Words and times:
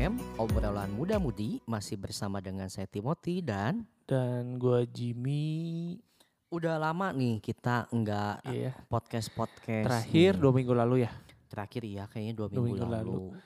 FM, 0.00 0.16
obrolan 0.40 0.88
muda-mudi 0.88 1.60
masih 1.68 2.00
bersama 2.00 2.40
dengan 2.40 2.72
saya 2.72 2.88
Timothy 2.88 3.44
dan 3.44 3.84
Dan 4.08 4.56
gua 4.56 4.88
Jimmy 4.88 6.00
udah 6.48 6.80
lama 6.80 7.12
nih 7.12 7.36
kita 7.36 7.84
nggak 7.92 8.48
Iya. 8.48 8.72
podcast-podcast. 8.88 9.84
terakhir 9.84 10.32
nih. 10.32 10.40
dua 10.40 10.52
minggu 10.56 10.72
lalu 10.72 11.04
ya. 11.04 11.12
Terakhir 11.46 11.84
iya 11.84 12.08
kayaknya 12.08 12.32
dua 12.32 12.48
Dua 12.48 12.64
minggu, 12.64 12.80
minggu 12.80 12.86
lalu. 12.88 13.12
lalu. 13.12 13.36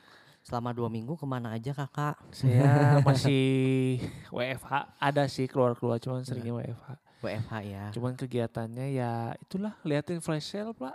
Selama 0.40 0.70
dua 0.70 0.86
minggu 0.86 1.18
ke 1.18 1.26
mana 1.26 1.52
aja 1.52 1.74
kakak? 1.74 2.22
Saya 2.30 2.70
masih 3.02 3.98
WFH, 4.30 4.72
ada 4.96 5.26
sih 5.26 5.50
keluar-keluar 5.50 5.98
cuman 5.98 6.22
seringnya 6.22 6.54
WFH. 6.54 6.88
WFH 7.18 7.52
ya, 7.64 7.84
Cuman 7.90 8.14
kegiatannya 8.14 8.94
ya 8.94 9.12
itulah 9.36 9.74
liatin 9.82 10.22
flash 10.22 10.46
sale, 10.46 10.70
Pak. 10.70 10.94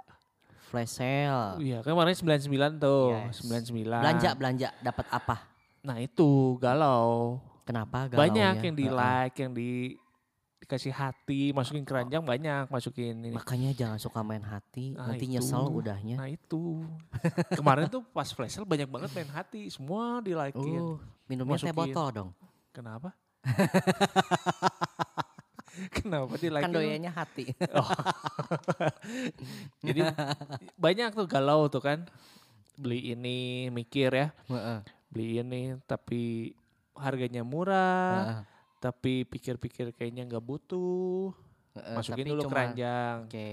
flash 0.70 0.96
sale. 0.96 1.60
Iya, 1.60 1.82
kemarin 1.82 2.14
99 2.14 2.48
tuh, 2.78 3.12
Yes. 3.12 3.44
99. 3.44 3.90
Belanja 4.00 4.30
belanja 4.32 4.70
dapat 4.80 5.04
apa? 5.12 5.36
Nah, 5.80 5.98
itu 6.02 6.60
galau. 6.60 7.40
Kenapa? 7.64 8.10
Banyak 8.10 8.56
galaunya? 8.58 8.66
yang 8.66 8.76
di 8.76 8.88
like, 8.90 9.36
yang 9.40 9.52
di 9.54 9.70
dikasih 10.60 10.94
hati, 10.94 11.50
masukin 11.50 11.82
keranjang 11.82 12.22
banyak, 12.22 12.70
masukin 12.70 13.18
ini. 13.26 13.34
Makanya 13.34 13.74
jangan 13.74 13.98
suka 13.98 14.22
main 14.22 14.44
hati, 14.44 14.94
Nah, 14.94 15.10
nanti 15.10 15.26
itu. 15.26 15.34
nyesel 15.34 15.66
udahnya. 15.66 16.22
Nah 16.22 16.30
itu 16.30 16.86
kemarin 17.58 17.90
tuh 17.90 18.06
pas 18.14 18.30
flash 18.30 18.54
sale 18.54 18.70
banyak 18.70 18.86
banget 18.86 19.10
main 19.18 19.32
hati, 19.34 19.66
semua 19.74 20.22
di 20.22 20.38
likein. 20.38 20.78
Uh, 20.78 21.02
minumnya 21.26 21.58
teh 21.58 21.74
Masukin. 21.74 21.90
botol 21.90 22.08
dong. 22.14 22.30
Kenapa? 22.70 23.18
Kenapa 25.96 26.36
di 26.38 26.50
like 26.52 26.66
Kan 26.68 26.76
doyanya 26.76 27.12
hati. 27.16 27.50
Jadi 29.80 30.02
banyak 30.76 31.16
tuh 31.16 31.26
galau 31.26 31.66
tuh 31.72 31.82
kan. 31.82 32.04
Beli 32.78 33.16
ini 33.16 33.68
mikir 33.72 34.12
ya. 34.12 34.28
Beli 35.10 35.38
ini 35.38 35.78
tapi 35.84 36.54
harganya 36.94 37.42
murah, 37.42 38.14
Heeh. 38.16 38.42
tapi 38.80 39.14
pikir-pikir 39.24 39.92
kayaknya 39.92 40.26
nggak 40.26 40.42
butuh. 40.42 41.34
Heeh, 41.74 41.96
Masukin 41.96 42.26
dulu 42.28 42.42
cuma- 42.44 42.52
keranjang. 42.52 43.18
Oke. 43.26 43.52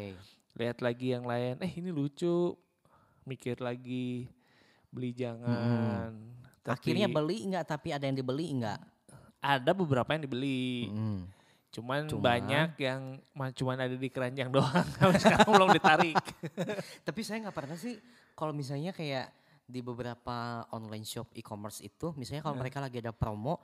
Lihat 0.54 0.78
lagi 0.80 1.06
yang 1.10 1.24
lain, 1.24 1.56
eh 1.58 1.72
ini 1.72 1.88
lucu. 1.88 2.56
Mikir 3.22 3.58
lagi, 3.58 4.30
beli 4.88 5.10
jangan. 5.12 6.14
Tapi 6.60 6.94
Akhirnya 6.94 7.06
beli 7.06 7.42
enggak 7.42 7.66
tapi 7.68 7.90
ada 7.90 8.02
yang 8.02 8.14
dibeli 8.14 8.52
enggak? 8.52 8.80
ada 9.36 9.70
beberapa 9.70 10.10
yang 10.10 10.22
dibeli. 10.22 10.90
Mm. 10.90 11.20
Cuman, 11.70 12.00
Cuman- 12.08 12.18
banyak 12.20 12.70
yang 12.80 13.00
ma- 13.30 13.52
cuman 13.52 13.78
ada 13.78 13.94
di 13.94 14.08
keranjang 14.08 14.50
doang. 14.54 14.86
Sekarang 15.14 15.46
belum 15.48 15.70
ditarik. 15.70 16.16
Tapi 17.06 17.20
saya 17.20 17.44
nggak 17.44 17.54
pernah 17.54 17.76
sih 17.76 17.94
kalau 18.32 18.50
misalnya 18.50 18.90
kayak 18.90 19.30
di 19.66 19.82
beberapa 19.82 20.36
online 20.70 21.02
shop 21.02 21.34
e-commerce 21.34 21.82
itu, 21.82 22.14
misalnya 22.14 22.40
kalau 22.40 22.54
Nah. 22.54 22.62
mereka 22.62 22.78
lagi 22.78 22.98
ada 22.98 23.10
promo 23.10 23.58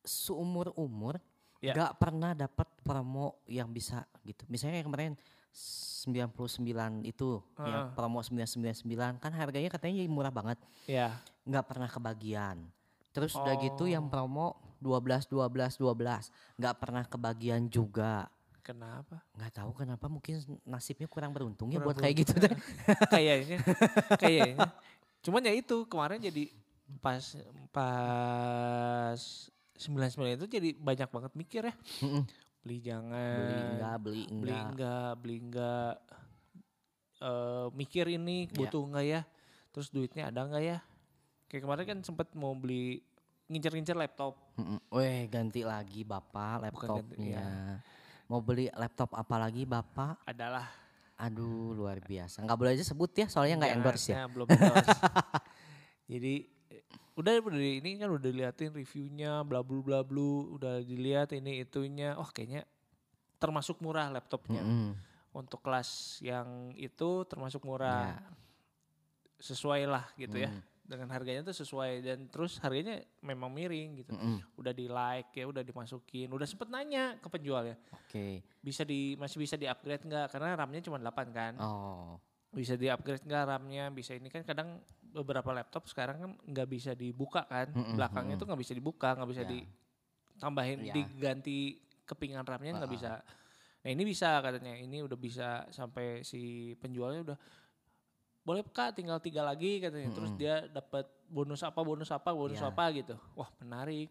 seumur 0.00 0.74
umur 0.74 1.16
Ya. 1.60 1.70
nggak 1.72 1.92
pernah 1.96 2.32
dapat 2.32 2.66
promo 2.80 3.38
yang 3.44 3.68
bisa 3.68 4.02
gitu. 4.22 4.42
Misalnya 4.48 4.80
yang 4.80 4.88
kemarin 4.88 5.12
99 5.52 7.04
itu 7.04 7.38
yang 7.58 7.68
Heeh. 7.84 7.94
promo 7.94 8.18
999 8.20 9.20
kan 9.20 9.30
harganya 9.30 9.68
katanya 9.68 10.00
murah 10.06 10.32
banget, 10.32 10.56
ya. 10.84 11.20
nggak 11.44 11.64
pernah 11.64 11.86
kebagian. 11.86 12.64
Terus 13.10 13.34
udah 13.34 13.54
gitu 13.56 13.84
yang 13.84 14.06
Oh. 14.06 14.10
promo 14.10 14.46
12 14.78 15.28
12 15.28 15.76
12 15.76 16.32
nggak 16.56 16.74
pernah 16.76 17.04
kebagian 17.04 17.68
juga. 17.68 18.26
Kenapa? 18.60 19.24
nggak 19.34 19.52
tahu 19.52 19.70
kenapa 19.74 20.06
mungkin 20.06 20.36
nasibnya 20.62 21.04
kurang 21.04 21.32
beruntung 21.32 21.68
ya 21.68 21.80
buat 21.80 21.96
kayak 21.96 22.16
gitu 22.18 22.34
deh. 22.38 22.52
kayaknya. 23.12 23.58
Kayaknya. 24.16 24.68
Cuman 25.20 25.42
ya 25.42 25.52
itu 25.52 25.84
kemarin 25.84 26.18
jadi 26.18 26.48
pas 26.96 27.20
pas 27.70 29.20
99 29.76 30.36
itu 30.36 30.46
jadi 30.46 30.68
banyak 30.74 31.08
banget 31.08 31.32
mikir 31.34 31.62
ya. 31.64 31.74
Beli 32.60 32.78
jangan. 32.78 33.40
beli 33.40 33.56
enggak, 33.56 33.96
beli 33.98 34.22
Beli 34.26 34.36
enggak. 34.52 34.66
enggak, 34.66 35.10
beli 35.16 35.36
enggak. 35.38 35.94
Eh, 37.20 37.66
mikir 37.74 38.04
ini 38.08 38.36
Ya. 38.44 38.52
butuh 38.54 38.82
enggak 38.82 39.06
ya? 39.06 39.20
Terus 39.70 39.88
duitnya 39.88 40.28
ada 40.28 40.40
enggak 40.42 40.60
ya? 40.62 40.78
Kayak 41.46 41.62
kemarin 41.64 41.84
kan 41.86 41.98
sempet 42.02 42.28
mau 42.32 42.52
beli 42.52 43.00
ngincer-ngincer 43.46 43.94
laptop. 43.94 44.36
Weh 44.88 45.24
ganti 45.26 45.60
lagi 45.62 46.00
bapak 46.02 46.68
Bukan 46.68 46.88
ganti, 46.96 47.16
laptopnya. 47.16 47.26
iya. 47.26 47.48
Mau 48.26 48.38
beli 48.38 48.68
laptop 48.70 49.10
apa 49.12 49.36
lagi 49.36 49.64
bapak? 49.64 50.22
Adalah. 50.24 50.68
Aduh 51.20 51.76
luar 51.76 52.00
biasa. 52.00 52.48
Nggak 52.48 52.58
boleh 52.58 52.72
aja 52.72 52.84
sebut 52.88 53.12
ya 53.12 53.26
soalnya 53.28 53.60
nggak 53.60 53.72
Jangan, 53.76 53.84
endorse 53.84 54.06
ya. 54.08 54.16
nah, 54.16 54.26
belum 54.32 54.46
endorse. 54.48 54.98
Jadi 56.12 56.34
eh, 56.72 56.84
udah 57.20 57.32
ini 57.60 57.90
kan 58.00 58.08
udah 58.08 58.22
diliatin 58.24 58.72
reviewnya 58.72 59.44
bla 59.44 59.60
bla 59.60 59.80
bla 59.84 60.00
blu, 60.00 60.56
udah 60.56 60.80
dilihat 60.80 61.36
ini 61.36 61.60
itunya. 61.60 62.16
Oh 62.16 62.28
kayaknya 62.32 62.64
termasuk 63.36 63.84
murah 63.84 64.08
laptopnya. 64.08 64.64
Mm-mm. 64.64 64.96
Untuk 65.30 65.60
kelas 65.60 66.18
yang 66.24 66.72
itu 66.74 67.28
termasuk 67.28 67.62
murah. 67.68 68.16
Ya. 68.16 68.24
Sesuai 69.40 69.84
lah 69.88 70.08
gitu 70.16 70.40
ya. 70.40 70.52
Mm. 70.90 70.92
Dengan 70.92 71.08
harganya 71.14 71.42
tuh 71.44 71.54
sesuai 71.54 72.02
dan 72.02 72.18
terus 72.26 72.58
harganya 72.58 72.98
memang 73.20 73.46
miring 73.48 74.02
gitu. 74.02 74.10
Mm-mm. 74.10 74.42
Udah 74.58 74.74
di 74.74 74.84
like 74.84 75.30
ya, 75.32 75.46
udah 75.46 75.62
dimasukin, 75.62 76.26
udah 76.26 76.42
sempet 76.42 76.66
nanya 76.66 77.14
ke 77.16 77.30
penjual 77.30 77.62
ya. 77.62 77.78
Oke. 77.94 78.42
Bisa 78.58 78.82
di 78.82 79.14
masih 79.14 79.38
bisa 79.38 79.54
di 79.54 79.64
upgrade 79.64 80.02
nggak? 80.02 80.26
Karena 80.28 80.58
RAM-nya 80.58 80.82
cuma 80.82 80.98
8 80.98 81.30
kan. 81.30 81.54
Oh. 81.56 82.18
bisa 82.50 82.74
di 82.74 82.90
upgrade 82.90 83.22
nggak 83.22 83.44
RAM-nya 83.46 83.94
bisa 83.94 84.10
ini 84.10 84.26
kan 84.26 84.42
kadang 84.42 84.82
beberapa 85.14 85.54
laptop 85.54 85.86
sekarang 85.86 86.18
kan 86.18 86.30
nggak 86.42 86.66
bisa 86.66 86.98
dibuka 86.98 87.46
kan 87.46 87.70
Mm-mm, 87.70 87.94
belakangnya 87.94 88.34
mm-mm. 88.34 88.42
tuh 88.42 88.46
nggak 88.50 88.60
bisa 88.60 88.74
dibuka 88.74 89.14
nggak 89.14 89.30
bisa 89.30 89.42
Ya. 89.42 89.50
ditambahin 90.34 90.78
Ya. 90.82 90.94
diganti 90.98 91.78
kepingan 92.02 92.42
RAM-nya 92.42 92.74
nggak 92.74 92.90
Ah, 92.90 92.96
bisa 92.98 93.12
nah 93.80 93.88
ini 93.88 94.02
bisa 94.02 94.42
katanya 94.42 94.74
ini 94.76 94.98
udah 94.98 95.14
bisa 95.14 95.48
sampai 95.70 96.20
si 96.20 96.74
penjualnya 96.76 97.32
udah 97.32 97.38
boleh 98.50 98.62
kak 98.66 98.90
tinggal 98.92 99.18
tiga 99.18 99.42
lagi 99.42 99.78
katanya 99.78 100.10
terus 100.10 100.34
dia 100.34 100.66
dapat 100.66 101.06
bonus 101.26 101.62
apa 101.62 101.78
bonus 101.80 102.10
apa 102.10 102.30
bonus 102.30 102.58
Ya. 102.58 102.66
apa 102.66 102.84
gitu 102.90 103.14
wah 103.32 103.46
menarik 103.56 104.10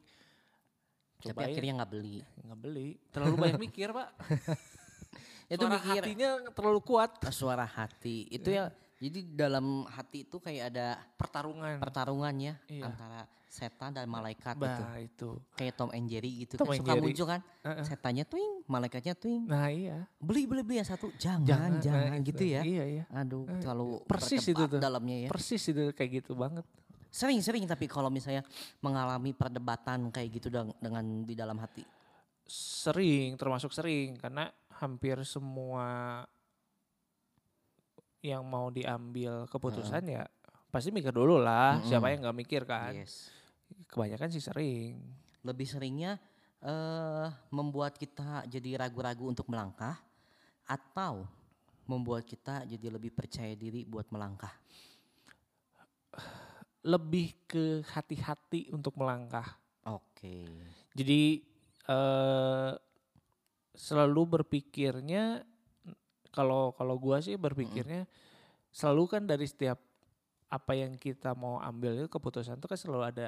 Tapi 1.20 1.36
Cobain. 1.36 1.52
akhirnya 1.52 1.74
nggak 1.84 1.92
beli. 1.92 2.18
nggak 2.40 2.60
beli 2.60 2.90
terlalu 3.12 3.36
banyak 3.36 3.60
mikir 3.68 3.92
pak 3.92 4.10
Itu 5.50 5.66
Suara 5.66 5.76
mikir 5.76 6.02
hatinya 6.06 6.30
terlalu 6.54 6.80
kuat 6.80 7.10
suara 7.34 7.66
hati. 7.66 8.30
Itu 8.30 8.54
ya. 8.54 8.70
Jadi 9.02 9.34
dalam 9.34 9.82
hati 9.90 10.22
itu 10.22 10.38
kayak 10.38 10.64
ada 10.70 10.88
pertarungan 11.18 11.82
pertarungannya 11.82 12.54
Iya. 12.70 12.86
antara 12.86 13.26
setan 13.50 13.90
dan 13.92 14.06
malaikat 14.06 14.54
gitu. 14.54 14.62
bah 14.62 14.94
itu 14.96 15.30
Kayak 15.58 15.74
Tom 15.74 15.90
and 15.90 16.06
Jerry 16.06 16.46
gitu 16.46 16.54
Tom 16.54 16.70
kan 16.70 16.78
suka 16.78 16.94
Jerry. 16.94 17.02
muncul 17.04 17.26
kan. 17.26 17.42
Heeh. 17.66 17.84
Setannya 17.84 18.24
twing, 18.24 18.52
malaikatnya 18.64 19.14
twing. 19.14 19.42
nah 19.44 19.68
iya 19.68 20.06
Beli 20.16 20.46
beli 20.46 20.62
beli 20.62 20.76
yang 20.78 20.86
satu. 20.86 21.10
Jangan, 21.18 21.82
jangan, 21.82 22.14
nah, 22.14 22.22
gitu 22.22 22.44
ya. 22.46 22.62
Iya 22.62 22.84
iya. 22.86 23.04
Aduh, 23.10 23.44
Eh, 23.44 23.58
terlalu 23.58 24.06
persis 24.06 24.46
itu 24.46 24.64
tuh. 24.64 24.78
dalamnya 24.78 25.26
ya. 25.26 25.30
Persis 25.30 25.66
itu 25.66 25.90
kayak 25.92 26.22
gitu 26.22 26.38
banget. 26.38 26.62
Sering-sering 27.10 27.66
tapi 27.66 27.90
kalau 27.90 28.08
misalnya 28.08 28.46
mengalami 28.80 29.34
perdebatan 29.34 30.14
kayak 30.14 30.30
gitu 30.32 30.48
deng- 30.48 30.78
dengan 30.78 31.02
di 31.26 31.34
dalam 31.34 31.58
hati. 31.58 31.82
Sering, 32.46 33.34
termasuk 33.34 33.74
sering 33.74 34.14
karena 34.16 34.46
hampir 34.78 35.18
semua 35.26 36.22
yang 38.20 38.44
mau 38.44 38.70
diambil 38.70 39.48
keputusan 39.48 40.04
ya 40.06 40.24
pasti 40.70 40.92
mikir 40.92 41.10
dulu 41.10 41.40
lah. 41.40 41.80
Mm-mm. 41.80 41.88
Siapa 41.88 42.08
yang 42.10 42.22
nggak 42.22 42.38
mikir 42.38 42.62
kan? 42.64 42.94
Yes. 42.94 43.34
Kebanyakan 43.90 44.30
sih 44.30 44.44
sering. 44.44 45.00
Lebih 45.46 45.68
seringnya 45.70 46.18
eh 46.60 47.28
membuat 47.56 47.96
kita 47.96 48.44
jadi 48.52 48.84
ragu-ragu 48.84 49.32
untuk 49.32 49.48
melangkah 49.48 49.96
atau 50.68 51.24
membuat 51.88 52.28
kita 52.28 52.68
jadi 52.68 52.92
lebih 52.92 53.16
percaya 53.16 53.56
diri 53.56 53.88
buat 53.88 54.12
melangkah. 54.12 54.52
Lebih 56.84 57.48
ke 57.48 57.66
hati-hati 57.88 58.70
untuk 58.76 59.00
melangkah. 59.00 59.58
Oke. 59.88 60.46
Jadi 60.94 61.42
eh 61.90 62.74
selalu 63.80 64.44
berpikirnya 64.44 65.48
kalau 66.36 66.76
kalau 66.76 67.00
gua 67.00 67.24
sih 67.24 67.40
berpikirnya 67.40 68.04
selalu 68.70 69.04
kan 69.08 69.24
dari 69.26 69.48
setiap 69.48 69.80
apa 70.50 70.74
yang 70.76 70.98
kita 70.98 71.34
mau 71.38 71.62
ambil 71.62 71.96
itu 71.96 72.10
keputusan 72.10 72.58
itu 72.58 72.68
kan 72.68 72.78
selalu 72.78 73.04
ada 73.06 73.28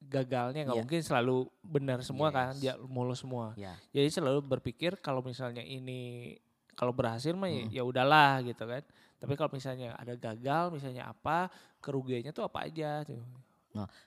gagalnya 0.00 0.64
nggak 0.64 0.76
Iya. 0.76 0.82
mungkin 0.82 1.00
selalu 1.00 1.36
benar 1.60 1.98
semua 2.00 2.32
kan 2.32 2.56
Yes. 2.56 2.60
dia 2.60 2.74
mulus 2.80 3.20
semua 3.20 3.52
Ya. 3.54 3.76
jadi 3.92 4.08
selalu 4.08 4.40
berpikir 4.42 4.96
kalau 4.98 5.20
misalnya 5.20 5.60
ini 5.60 6.34
kalau 6.72 6.90
berhasil 6.90 7.36
mah 7.36 7.46
ya- 7.46 7.68
Mm. 7.68 7.72
ya 7.76 7.82
udahlah 7.84 8.40
gitu 8.40 8.64
kan 8.64 8.80
tapi 9.20 9.36
kalau 9.36 9.52
misalnya 9.52 9.92
ada 9.94 10.16
gagal 10.16 10.72
misalnya 10.72 11.04
apa 11.06 11.52
kerugiannya 11.78 12.32
tuh 12.32 12.44
apa 12.44 12.64
aja 12.64 13.04
tuh 13.04 13.20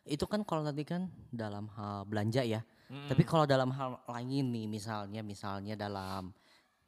Itu 0.03 0.27
kan 0.27 0.43
kalau 0.43 0.59
tadi 0.59 0.83
kan 0.83 1.07
dalam 1.31 1.71
hal 1.71 2.03
belanja 2.03 2.43
ya. 2.43 2.59
Mm. 2.91 3.07
Tapi 3.07 3.23
kalau 3.23 3.47
dalam 3.47 3.71
hal 3.71 3.95
lain 4.11 4.51
nih 4.51 4.67
misalnya 4.67 5.23
misalnya 5.23 5.79
dalam 5.79 6.35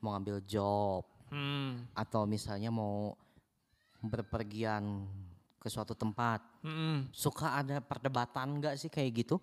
mau 0.04 0.12
ngambil 0.12 0.44
job 0.44 1.08
Hmm, 1.32 1.88
atau 1.96 2.28
misalnya 2.28 2.68
mau 2.70 3.16
berpergian 4.04 5.08
ke 5.66 5.74
suatu 5.74 5.98
tempat. 5.98 6.46
Mm-mm. 6.62 7.10
Suka 7.10 7.58
ada 7.58 7.82
perdebatan 7.82 8.62
nggak 8.62 8.78
sih 8.78 8.94
kayak 8.94 9.26
gitu? 9.26 9.42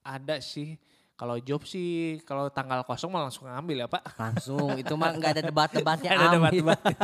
Ada 0.00 0.40
sih. 0.40 0.80
Kalau 1.12 1.36
job 1.36 1.66
sih, 1.66 2.22
kalau 2.24 2.48
tanggal 2.48 2.80
kosong 2.86 3.12
mah 3.12 3.28
langsung 3.28 3.44
ngambil 3.44 3.84
ya 3.84 3.88
Pak. 3.90 4.16
Langsung 4.16 4.72
itu 4.78 4.94
mah 4.96 5.12
nggak 5.12 5.32
ada 5.36 5.42
debat-debatnya. 5.52 6.10
Ada 6.16 6.26
debat-debat. 6.32 6.80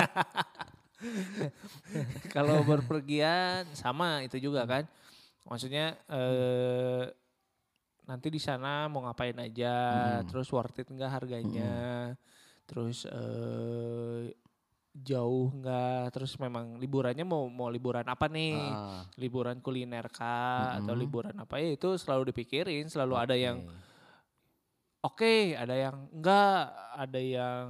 Kalau 2.33 2.65
berpergian 2.65 3.69
sama 3.77 4.25
itu 4.25 4.41
juga 4.41 4.65
kan. 4.65 4.89
Maksudnya 5.45 6.01
eh 6.09 7.05
nanti 8.05 8.29
di 8.33 8.41
sana 8.41 8.89
mau 8.89 9.05
ngapain 9.05 9.37
aja, 9.37 9.77
Hmm. 10.21 10.29
terus 10.29 10.49
worth 10.49 10.81
it 10.81 10.89
enggak 10.89 11.13
harganya. 11.13 12.15
Terus 12.65 13.05
eh 13.05 14.33
jauh 14.95 15.51
enggak, 15.51 16.15
terus 16.15 16.39
memang 16.39 16.79
liburannya 16.79 17.27
mau 17.27 17.51
mau 17.51 17.67
liburan 17.67 18.07
apa 18.07 18.31
nih? 18.31 18.71
Ah, 18.71 19.03
Liburan 19.19 19.59
kuliner 19.59 20.07
kah 20.07 20.79
atau 20.79 20.95
Mm-mm. 20.95 21.03
liburan 21.03 21.35
apa 21.35 21.59
ya 21.59 21.75
itu 21.75 21.99
selalu 21.99 22.31
dipikirin, 22.31 22.87
selalu 22.87 23.15
ada 23.19 23.35
yang 23.35 23.59
oke. 23.59 23.83
Oke, 25.05 25.53
ada 25.53 25.77
yang 25.77 26.09
enggak, 26.17 26.73
ada 26.97 27.21
yang 27.21 27.67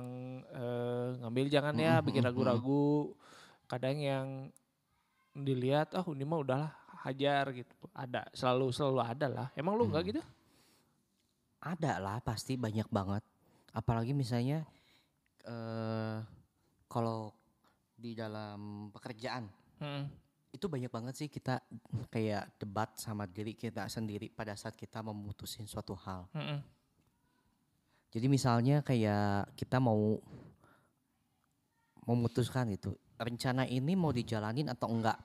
eh, 0.54 1.08
ngambil 1.18 1.46
jangan 1.50 1.74
ya, 1.74 1.98
Mm-mm, 1.98 2.06
bikin 2.06 2.22
mm-mm, 2.22 2.28
ragu-ragu. 2.30 3.10
Kadang 3.66 3.98
yang 3.98 4.26
dilihat, 5.34 5.98
oh 5.98 6.06
ini 6.14 6.22
mah 6.22 6.38
udahlah 6.38 6.70
hajar 7.02 7.50
gitu. 7.50 7.74
Ada, 7.90 8.30
selalu 8.30 8.70
selalu 8.70 9.00
ada 9.02 9.26
lah. 9.26 9.48
Emang 9.58 9.74
lu 9.74 9.90
enggak 9.90 10.06
Hmm. 10.06 10.10
gitu? 10.14 10.22
Ada 11.58 11.98
lah 11.98 12.22
pasti 12.22 12.54
banyak 12.54 12.86
banget. 12.86 13.24
Apalagi 13.74 14.14
misalnya 14.14 14.62
eh 15.42 16.22
kalau 16.94 17.34
di 17.98 18.14
dalam 18.14 18.90
pekerjaan 18.94 19.50
Mm, 19.82 20.06
itu 20.54 20.70
banyak 20.70 20.86
banget 20.86 21.14
sih 21.18 21.26
kita 21.26 21.58
kayak 22.06 22.46
debat 22.62 22.94
sama 22.94 23.26
diri 23.26 23.58
kita 23.58 23.90
sendiri 23.90 24.30
pada 24.30 24.54
saat 24.54 24.78
kita 24.78 25.02
memutusin 25.02 25.66
suatu 25.66 25.98
hal. 25.98 26.30
mm-mm. 26.30 26.62
Jadi 28.14 28.26
misalnya 28.30 28.86
kayak 28.86 29.50
kita 29.58 29.82
mau 29.82 30.22
memutuskan 32.06 32.70
gitu, 32.70 32.94
rencana 33.18 33.66
ini 33.66 33.98
mau 33.98 34.14
dijalanin 34.14 34.70
atau 34.70 34.94
enggak. 34.94 35.18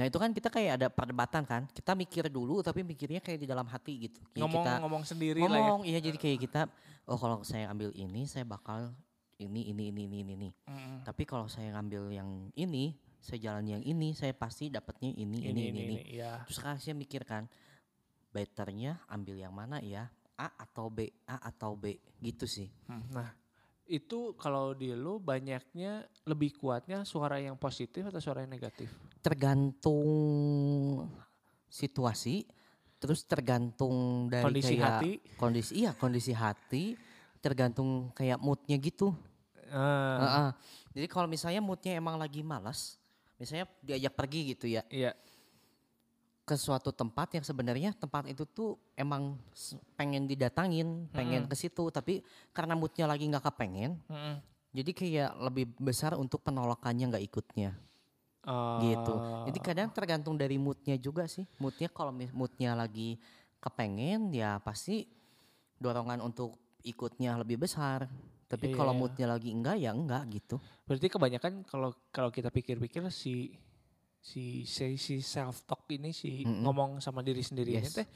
Nah 0.00 0.08
itu 0.08 0.16
kan 0.16 0.32
kita 0.32 0.48
kayak 0.48 0.72
ada 0.80 0.88
perdebatan 0.88 1.44
kan, 1.44 1.68
kita 1.68 1.92
mikir 1.92 2.32
dulu 2.32 2.64
tapi 2.64 2.80
mikirnya 2.80 3.20
kayak 3.20 3.44
di 3.44 3.48
dalam 3.52 3.68
hati 3.68 4.08
gitu. 4.08 4.24
Kayak 4.32 4.40
Ngomong 4.48 4.64
kita 4.64 4.72
ngomong 4.80 5.02
sendiri 5.04 5.40
lah 5.44 5.52
ya. 5.52 5.52
ngomong, 5.52 5.80
iya 5.84 6.00
jadi 6.00 6.16
kayak 6.16 6.38
kita, 6.48 6.60
oh 7.04 7.20
kalau 7.20 7.44
saya 7.44 7.68
ambil 7.68 7.92
ini 7.92 8.24
saya 8.24 8.48
bakal 8.48 8.96
ini 9.48 9.70
ini 9.74 9.90
ini 9.90 10.02
ini 10.06 10.18
ini. 10.22 10.32
ini. 10.38 10.50
Mm-mm. 10.70 10.98
Tapi 11.02 11.22
kalau 11.26 11.50
saya 11.50 11.74
ngambil 11.74 12.14
yang 12.14 12.30
ini, 12.54 12.94
saya 13.18 13.38
jalan 13.50 13.78
yang 13.78 13.82
ini, 13.82 14.14
saya 14.14 14.34
pasti 14.34 14.70
dapatnya 14.70 15.10
ini 15.14 15.38
ini 15.50 15.62
ini 15.70 15.80
ini. 15.90 15.96
ya. 16.14 16.42
Terus 16.46 16.56
sekarang 16.58 16.78
saya 16.78 16.94
mikir 16.94 17.22
kan, 17.26 17.46
betternya 18.30 19.02
ambil 19.10 19.36
yang 19.38 19.54
mana 19.54 19.82
ya? 19.82 20.08
A 20.38 20.48
atau 20.58 20.88
B, 20.88 21.06
A 21.28 21.38
atau 21.52 21.76
B, 21.76 22.00
gitu 22.18 22.48
sih. 22.48 22.66
Hmm, 22.88 23.04
Nah, 23.12 23.30
itu 23.86 24.32
kalau 24.40 24.72
di 24.72 24.90
lu 24.96 25.20
banyaknya 25.20 26.08
lebih 26.24 26.56
kuatnya 26.56 27.04
suara 27.04 27.38
yang 27.38 27.54
positif 27.60 28.08
atau 28.08 28.18
suara 28.18 28.42
yang 28.42 28.50
negatif? 28.50 28.90
Tergantung 29.20 30.02
situasi, 31.68 32.48
terus 32.98 33.22
tergantung 33.28 34.26
dari 34.32 34.44
Kondisi 34.44 34.74
kayak 34.74 34.88
hati. 34.98 35.12
kondisi 35.36 35.72
iya 35.78 35.90
kondisi 35.94 36.32
hati, 36.32 36.96
tergantung 37.42 38.10
kayak 38.16 38.40
moodnya 38.40 38.78
gitu. 38.80 39.12
Ah, 39.72 40.20
Heeh. 40.20 40.48
Jadi 41.00 41.06
kalau 41.08 41.24
misalnya 41.24 41.64
moodnya 41.64 41.96
emang 41.96 42.20
lagi 42.20 42.44
malas, 42.44 43.00
misalnya 43.40 43.66
diajak 43.80 44.12
pergi 44.12 44.54
gitu 44.54 44.70
ya 44.70 44.86
iya. 44.86 45.16
ke 46.46 46.54
suatu 46.54 46.94
tempat 46.94 47.34
yang 47.34 47.42
sebenarnya 47.42 47.90
tempat 47.96 48.28
itu 48.28 48.44
tuh 48.44 48.76
emang 48.94 49.40
pengen 49.96 50.28
didatangin, 50.28 51.08
pengen 51.10 51.48
ke 51.48 51.56
situ, 51.56 51.88
tapi 51.88 52.20
karena 52.52 52.76
moodnya 52.76 53.08
lagi 53.08 53.24
nggak 53.26 53.42
kepengen, 53.48 53.98
Mm-mm. 54.06 54.36
jadi 54.70 54.90
kayak 54.92 55.30
lebih 55.48 55.64
besar 55.80 56.14
untuk 56.14 56.44
penolakannya 56.44 57.08
nggak 57.08 57.24
ikutnya 57.26 57.72
gitu. 58.82 59.14
Jadi 59.50 59.58
kadang 59.62 59.88
tergantung 59.94 60.34
dari 60.34 60.58
moodnya 60.58 60.98
juga 60.98 61.30
sih. 61.30 61.46
Moodnya 61.62 61.86
kalau 61.90 62.10
moodnya 62.10 62.74
lagi 62.74 63.18
kepengen 63.62 64.34
ya 64.34 64.58
pasti 64.58 65.06
dorongan 65.78 66.18
untuk 66.18 66.58
ikutnya 66.82 67.38
lebih 67.38 67.62
besar. 67.62 68.10
Tapi 68.52 68.68
Iya, 68.68 68.76
kalau 68.76 68.92
iya. 68.92 69.00
moodnya 69.00 69.26
lagi 69.26 69.48
enggak 69.48 69.76
ya 69.80 69.90
enggak 69.90 70.22
gitu. 70.28 70.60
Berarti 70.84 71.08
kebanyakan 71.08 71.52
kalau 71.64 71.88
kalau 72.12 72.28
kita 72.28 72.52
pikir-pikir 72.52 73.00
si 73.08 73.56
si 74.20 74.62
si, 74.62 74.94
si 74.94 75.18
self 75.18 75.64
talk 75.64 75.88
ini 75.88 76.12
si 76.12 76.44
Mm-mm. 76.44 76.60
ngomong 76.62 77.00
sama 77.00 77.24
diri 77.24 77.40
sendiri 77.40 77.72
ini 77.74 77.88
Yes. 77.88 77.96
teh 77.96 78.08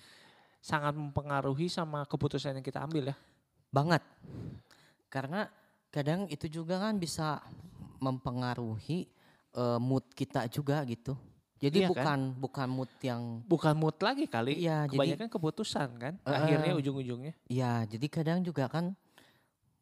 sangat 0.60 0.92
mempengaruhi 0.92 1.66
sama 1.66 2.04
keputusan 2.04 2.52
yang 2.52 2.62
kita 2.62 2.84
ambil 2.84 3.10
ya. 3.10 3.16
Banget. 3.72 4.04
Karena 5.08 5.48
kadang 5.88 6.28
itu 6.28 6.52
juga 6.52 6.78
kan 6.78 6.94
bisa 6.96 7.40
mempengaruhi 7.98 9.08
eh, 9.56 9.78
mood 9.80 10.04
kita 10.12 10.44
juga 10.46 10.84
gitu. 10.84 11.16
Jadi 11.56 11.80
Iya 11.80 11.88
kan? 11.88 11.96
bukan 11.96 12.20
bukan 12.36 12.68
mood 12.68 12.92
yang 13.00 13.40
Bukan 13.48 13.72
mood 13.72 13.96
lagi 13.98 14.28
kali. 14.28 14.60
Iya, 14.60 14.84
jadi- 14.84 14.92
Kebanyakan 15.16 15.28
keputusan 15.32 15.88
kan. 15.96 16.14
Eh, 16.20 16.36
akhirnya 16.36 16.76
ujung-ujungnya. 16.76 17.32
ya 17.48 17.80
jadi 17.82 18.06
kadang 18.06 18.44
juga 18.44 18.68
kan 18.68 18.92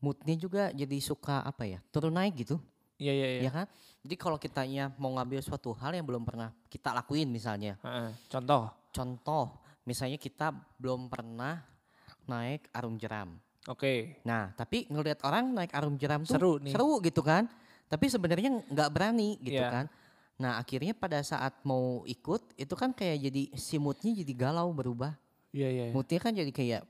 moodnya 0.05 0.37
juga 0.37 0.69
jadi 0.77 0.99
suka 1.01 1.41
apa 1.41 1.65
ya 1.65 1.81
turun 1.89 2.13
naik 2.13 2.45
gitu. 2.45 2.61
Iya 3.01 3.13
iya 3.17 3.29
iya. 3.41 3.41
ya 3.49 3.51
kan? 3.51 3.67
Jadi 4.05 4.15
kalau 4.21 4.37
kitanya 4.37 4.93
mau 5.01 5.11
ngambil 5.17 5.41
suatu 5.41 5.73
hal 5.73 5.97
yang 5.97 6.05
belum 6.05 6.23
pernah 6.29 6.53
kita 6.69 6.93
lakuin 6.93 7.33
misalnya. 7.33 7.81
Contoh. 8.29 8.69
contoh 8.95 9.59
misalnya 9.83 10.15
kita 10.21 10.55
belum 10.79 11.11
pernah 11.11 11.65
naik 12.31 12.69
arum 12.71 12.95
jeram. 13.01 13.35
Oke. 13.67 14.21
Nah, 14.29 14.53
tapi 14.55 14.85
ngelihat 14.93 15.25
orang 15.25 15.51
naik 15.51 15.73
arum 15.73 15.97
jeram 15.97 16.21
tuh 16.23 16.37
Seru 16.37 16.53
nih. 16.61 16.71
seru 16.77 17.01
gitu 17.01 17.25
kan? 17.25 17.49
Tapi 17.89 18.07
sebenarnya 18.13 18.61
nggak 18.69 18.91
berani 18.93 19.41
gitu 19.41 19.57
Iya. 19.59 19.73
kan? 19.73 19.87
Nah, 20.37 20.61
akhirnya 20.61 20.93
pada 20.93 21.19
saat 21.25 21.59
mau 21.65 22.05
ikut 22.05 22.55
itu 22.61 22.75
kan 22.77 22.93
kayak 22.93 23.31
jadi 23.31 23.43
si 23.57 23.81
moodnya 23.81 24.13
jadi 24.15 24.33
galau 24.37 24.69
berubah. 24.71 25.17
Iya 25.55 25.69
iya. 25.71 25.85
iya. 25.89 25.93
Moodnya 25.95 26.21
kan 26.21 26.33
jadi 26.37 26.53
kayak 26.53 26.83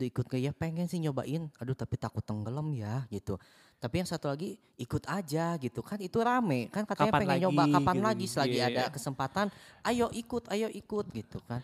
"Duh, 0.00 0.08
ikut 0.08 0.24
kayak 0.24 0.56
pengen 0.56 0.88
sih 0.88 0.96
nyobain, 0.96 1.52
aduh 1.60 1.76
tapi 1.76 2.00
takut 2.00 2.24
tenggelam 2.24 2.72
ya 2.72 3.04
gitu. 3.12 3.36
Tapi 3.76 4.00
yang 4.00 4.08
satu 4.08 4.32
lagi 4.32 4.56
ikut 4.80 5.04
aja 5.08 5.56
gitu 5.60 5.80
kan 5.80 6.00
itu 6.00 6.20
rame 6.20 6.68
kan 6.72 6.84
katanya 6.88 7.12
Kapan 7.12 7.20
pengen 7.20 7.32
lagi 7.36 7.44
nyoba 7.44 7.64
kapan 7.68 7.96
gitu. 7.96 8.04
lagi 8.08 8.24
selagi 8.28 8.56
Iya, 8.60 8.66
ada 8.72 8.82
iya. 8.88 8.92
kesempatan, 8.92 9.46
ayo 9.84 10.06
ikut, 10.12 10.48
ayo 10.48 10.68
ikut 10.72 11.06
gitu 11.12 11.38
kan. 11.44 11.60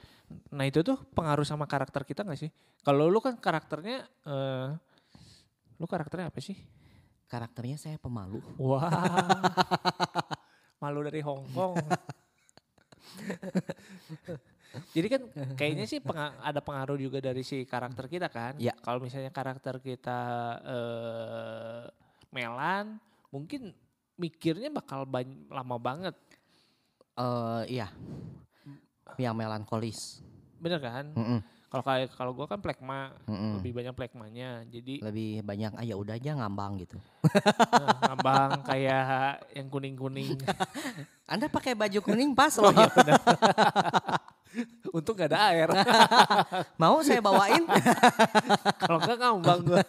Nah 0.53 0.65
itu 0.69 0.81
tuh 0.85 0.97
pengaruh 1.17 1.45
sama 1.49 1.65
karakter 1.65 2.05
kita 2.05 2.25
gak 2.25 2.41
sih? 2.41 2.53
Kalau 2.85 3.09
lu 3.09 3.21
kan 3.25 3.37
karakternya, 3.41 4.05
eh 4.29 4.69
lu 5.77 5.85
karakternya 5.89 6.29
apa 6.29 6.41
sih? 6.41 6.57
Karakternya 7.29 7.77
saya 7.77 7.97
pemalu. 8.01 8.41
Wah, 8.57 8.89
malu 10.81 11.05
dari 11.05 11.21
Hong 11.21 11.45
Kong. 11.53 11.77
Jadi 14.93 15.07
kan 15.09 15.23
kayaknya 15.55 15.85
sih 15.85 15.99
penga- 15.99 16.37
ada 16.39 16.61
pengaruh 16.61 16.97
juga 16.97 17.19
dari 17.19 17.41
si 17.41 17.63
karakter 17.63 18.07
kita 18.07 18.29
kan. 18.29 18.57
Ya. 18.57 18.73
Kalau 18.77 18.99
misalnya 18.99 19.29
karakter 19.29 19.79
kita 19.79 20.21
eh 20.63 21.83
melan, 22.29 23.01
mungkin 23.29 23.73
mikirnya 24.15 24.69
bakal 24.69 25.05
ban- 25.05 25.49
lama 25.49 25.77
banget, 25.77 26.17
Eh 27.15 27.63
iya. 27.73 27.89
Yang 29.17 29.35
melankolis. 29.35 29.99
bener 30.57 30.77
kan? 30.79 31.09
Mm-mm, 31.13 31.41
Kalau 31.67 31.83
kayak 31.83 32.13
kalau 32.13 32.33
gua 32.33 32.45
kan 32.47 32.61
plekma, 32.61 33.13
mm-mm. 33.25 33.61
lebih 33.61 33.73
banyak 33.75 33.93
plekmanya. 33.93 34.65
Jadi 34.67 35.01
Lebih 35.01 35.41
banyak 35.41 35.73
ah 35.73 35.81
ya 35.83 35.97
udah 35.97 36.13
aja 36.15 36.33
ngambang 36.33 36.77
gitu. 36.79 36.97
eh, 36.97 37.97
ngambang 38.09 38.61
kayak 38.63 39.05
yang 39.53 39.69
kuning-kuning. 39.69 40.37
Anda 41.33 41.49
pakai 41.49 41.73
baju 41.73 41.99
kuning 42.03 42.33
pas 42.33 42.53
loh. 42.55 42.69
Oh 42.69 42.73
iya. 42.73 42.89
Untung 44.91 45.15
gak 45.15 45.33
ada 45.33 45.53
air. 45.53 45.69
Mau 46.83 47.01
saya 47.03 47.21
bawain? 47.21 47.65
kalau 48.83 48.99
enggak 49.03 49.19
ngambang 49.19 49.61
gua. 49.65 49.83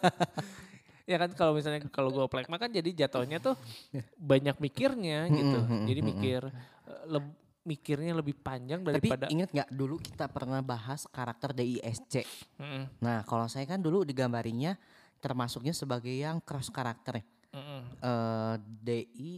ya 1.08 1.16
kan 1.16 1.30
kalau 1.32 1.56
misalnya 1.56 1.80
kalau 1.88 2.12
gua 2.12 2.28
plekma 2.28 2.60
kan 2.60 2.68
jadi 2.68 3.06
jatuhnya 3.06 3.40
tuh 3.40 3.56
banyak 4.16 4.56
mikirnya 4.60 5.28
gitu. 5.32 5.58
Mm-mm, 5.64 5.86
Jadi 5.88 6.00
mm-mm. 6.04 6.10
mikir 6.12 6.42
eh, 6.84 7.02
leb- 7.08 7.36
mikirnya 7.64 8.12
lebih 8.16 8.36
panjang 8.36 8.80
Tapi 8.80 8.96
daripada 8.96 9.28
ingat 9.28 9.48
nggak 9.52 9.70
dulu 9.72 10.00
kita 10.00 10.24
pernah 10.28 10.60
bahas 10.60 11.04
karakter 11.08 11.52
DISC. 11.52 12.24
Nah 13.00 13.24
kalau 13.24 13.44
saya 13.44 13.64
kan 13.64 13.80
dulu 13.80 14.04
digambarinya 14.04 14.76
termasuknya 15.18 15.72
sebagai 15.72 16.12
yang 16.12 16.40
cross 16.40 16.68
karakter. 16.68 17.20
mm-mm, 17.52 17.80
Eh 18.00 18.54
DI 18.60 19.32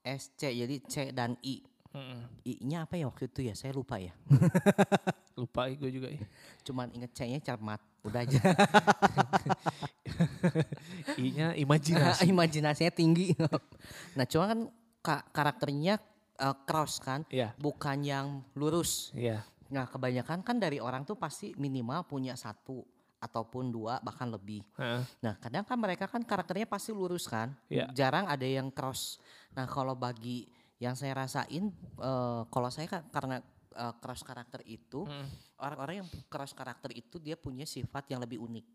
SC 0.00 0.40
jadi 0.40 0.76
C 0.86 0.94
dan 1.10 1.34
I. 1.42 1.60
mm-mm. 1.98 2.20
I-nya 2.46 2.86
apa 2.86 2.94
ya 2.94 3.10
waktu 3.10 3.26
itu 3.26 3.42
ya? 3.42 3.52
Saya 3.52 3.74
lupa 3.74 3.98
ya. 3.98 4.14
lupa 5.38 5.66
gue 5.68 5.90
juga 5.90 6.08
ya. 6.08 6.22
Cuman 6.62 6.94
inget 6.94 7.10
C-nya 7.12 7.42
cermat. 7.42 7.82
Udah 8.06 8.22
aja. 8.22 8.38
I-nya 11.18 11.54
imajinasi. 11.54 12.26
Imajinasinya 12.32 12.92
tinggi. 12.92 13.34
nah, 14.14 14.26
cuma 14.26 14.44
kan 14.46 14.60
ka- 15.02 15.24
karakternya 15.30 15.98
eh, 16.38 16.56
cross 16.64 17.02
kan, 17.02 17.26
Iya. 17.28 17.54
bukan 17.58 17.98
yang 18.02 18.26
lurus. 18.54 19.10
Iya. 19.14 19.42
Nah 19.68 19.84
kebanyakan 19.84 20.40
kan 20.40 20.56
dari 20.56 20.80
orang 20.80 21.04
tuh 21.04 21.18
pasti 21.18 21.52
minimal 21.58 22.06
punya 22.08 22.32
satu 22.32 22.80
ataupun 23.18 23.68
dua 23.68 23.98
bahkan 24.00 24.30
lebih. 24.30 24.62
Heeh. 24.78 25.02
Nah 25.20 25.34
kadang 25.36 25.66
kan 25.66 25.74
mereka 25.76 26.06
kan 26.06 26.22
karakternya 26.22 26.64
pasti 26.64 26.94
lurus 26.94 27.26
kan, 27.26 27.52
Iya. 27.68 27.90
jarang 27.92 28.30
ada 28.30 28.46
yang 28.46 28.70
cross. 28.70 29.18
Nah 29.52 29.66
kalau 29.66 29.92
bagi 29.92 30.46
yang 30.78 30.94
saya 30.94 31.14
rasain, 31.16 31.70
eh, 31.74 32.40
kalau 32.46 32.68
saya 32.68 32.86
kan 32.88 33.02
karena 33.08 33.36
eh, 33.70 33.94
cross 33.98 34.22
karakter 34.22 34.58
itu, 34.64 35.02
Mm. 35.02 35.26
orang-orang 35.56 35.94
yang 35.98 36.08
cross 36.26 36.50
karakter 36.50 36.90
itu 36.90 37.18
dia 37.18 37.34
punya 37.34 37.62
sifat 37.62 38.10
yang 38.10 38.18
lebih 38.18 38.38
unik. 38.40 38.66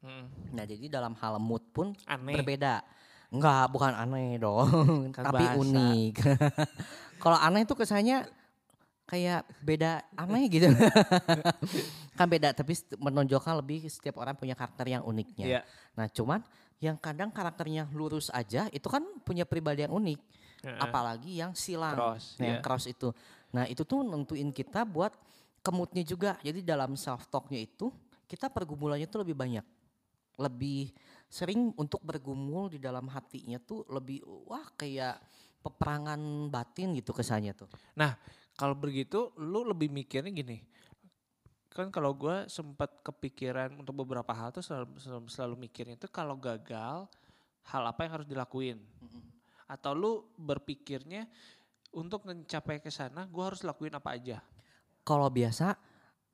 Mm. 0.00 0.24
Nah 0.52 0.64
jadi 0.64 0.86
dalam 0.88 1.12
hal 1.14 1.36
mood 1.36 1.60
pun 1.70 1.92
Aneh. 2.04 2.36
berbeda. 2.36 2.80
Enggak, 3.26 3.68
bukan 3.68 3.92
aneh 3.92 4.38
dong, 4.38 4.64
Kan 5.16 5.28
tapi 5.28 5.44
bahasa. 5.44 5.60
unik. 5.60 6.14
Kalau 7.22 7.36
aneh 7.36 7.64
itu 7.64 7.74
kesannya 7.74 8.24
kayak 9.04 9.44
beda 9.60 10.02
aneh 10.14 10.46
gitu. 10.48 10.66
kan 12.18 12.26
beda 12.26 12.50
tapi 12.52 12.72
menonjolkan 12.96 13.54
lebih 13.56 13.86
setiap 13.86 14.16
orang 14.16 14.34
punya 14.34 14.54
karakter 14.54 14.88
yang 14.88 15.02
uniknya. 15.02 15.46
Iya. 15.46 15.60
Nah, 15.94 16.06
cuman 16.08 16.40
yang 16.78 16.96
kadang 16.96 17.28
karakternya 17.28 17.88
lurus 17.90 18.28
aja 18.30 18.68
itu 18.70 18.86
kan 18.86 19.04
punya 19.20 19.44
pribadi 19.44 19.84
yang 19.84 19.92
unik, 19.92 20.20
Heeh. 20.64 20.80
apalagi 20.80 21.36
yang 21.40 21.52
silang. 21.52 21.94
Cross, 21.96 22.40
Nah, 22.40 22.44
yang 22.48 22.58
iya. 22.60 22.64
cross 22.64 22.84
itu. 22.88 23.12
Nah, 23.52 23.64
itu 23.68 23.84
tuh 23.84 24.00
nentuin 24.04 24.48
kita 24.52 24.84
buat 24.88 25.12
kemutnya 25.60 26.02
juga. 26.06 26.38
Jadi 26.40 26.64
dalam 26.64 26.96
self 26.96 27.28
talknya 27.28 27.60
itu 27.60 27.92
kita 28.24 28.48
pergumulannya 28.48 29.06
tuh 29.06 29.22
lebih 29.26 29.36
banyak. 29.36 29.66
Lebih 30.36 30.92
sering 31.26 31.74
untuk 31.74 32.00
bergumul 32.06 32.70
di 32.70 32.78
dalam 32.78 33.10
hatinya 33.10 33.58
tuh 33.58 33.82
lebih 33.90 34.22
wah 34.46 34.64
kayak 34.78 35.18
peperangan 35.64 36.20
batin 36.52 36.94
gitu 36.94 37.10
kesannya 37.10 37.50
tuh. 37.56 37.66
Kalau 38.56 38.72
begitu 38.72 39.34
lu 39.36 39.66
lebih 39.66 39.92
mikirnya 39.92 40.32
gini. 40.32 40.64
Kan 41.68 41.92
kalau 41.92 42.16
gua 42.16 42.48
sempat 42.48 42.88
kepikiran 43.04 43.68
untuk 43.76 44.00
beberapa 44.00 44.32
hal 44.32 44.48
tuh 44.48 44.64
selalu, 44.64 44.96
selalu, 44.96 45.26
selalu 45.28 45.54
mikirnya 45.68 46.00
tuh 46.00 46.08
kalau 46.08 46.32
gagal 46.40 47.04
hal 47.68 47.82
apa 47.84 48.00
yang 48.08 48.12
harus 48.16 48.28
dilakuin. 48.28 48.80
Atau 49.66 49.92
lu 49.98 50.12
berpikirnya 50.38 51.26
untuk 51.94 52.26
mencapai 52.26 52.78
ke 52.78 52.90
sana 52.90 53.26
gua 53.26 53.50
harus 53.50 53.66
lakuin 53.66 53.94
apa 53.94 54.14
aja. 54.14 54.38
Kalau 55.06 55.30
biasa 55.30 55.74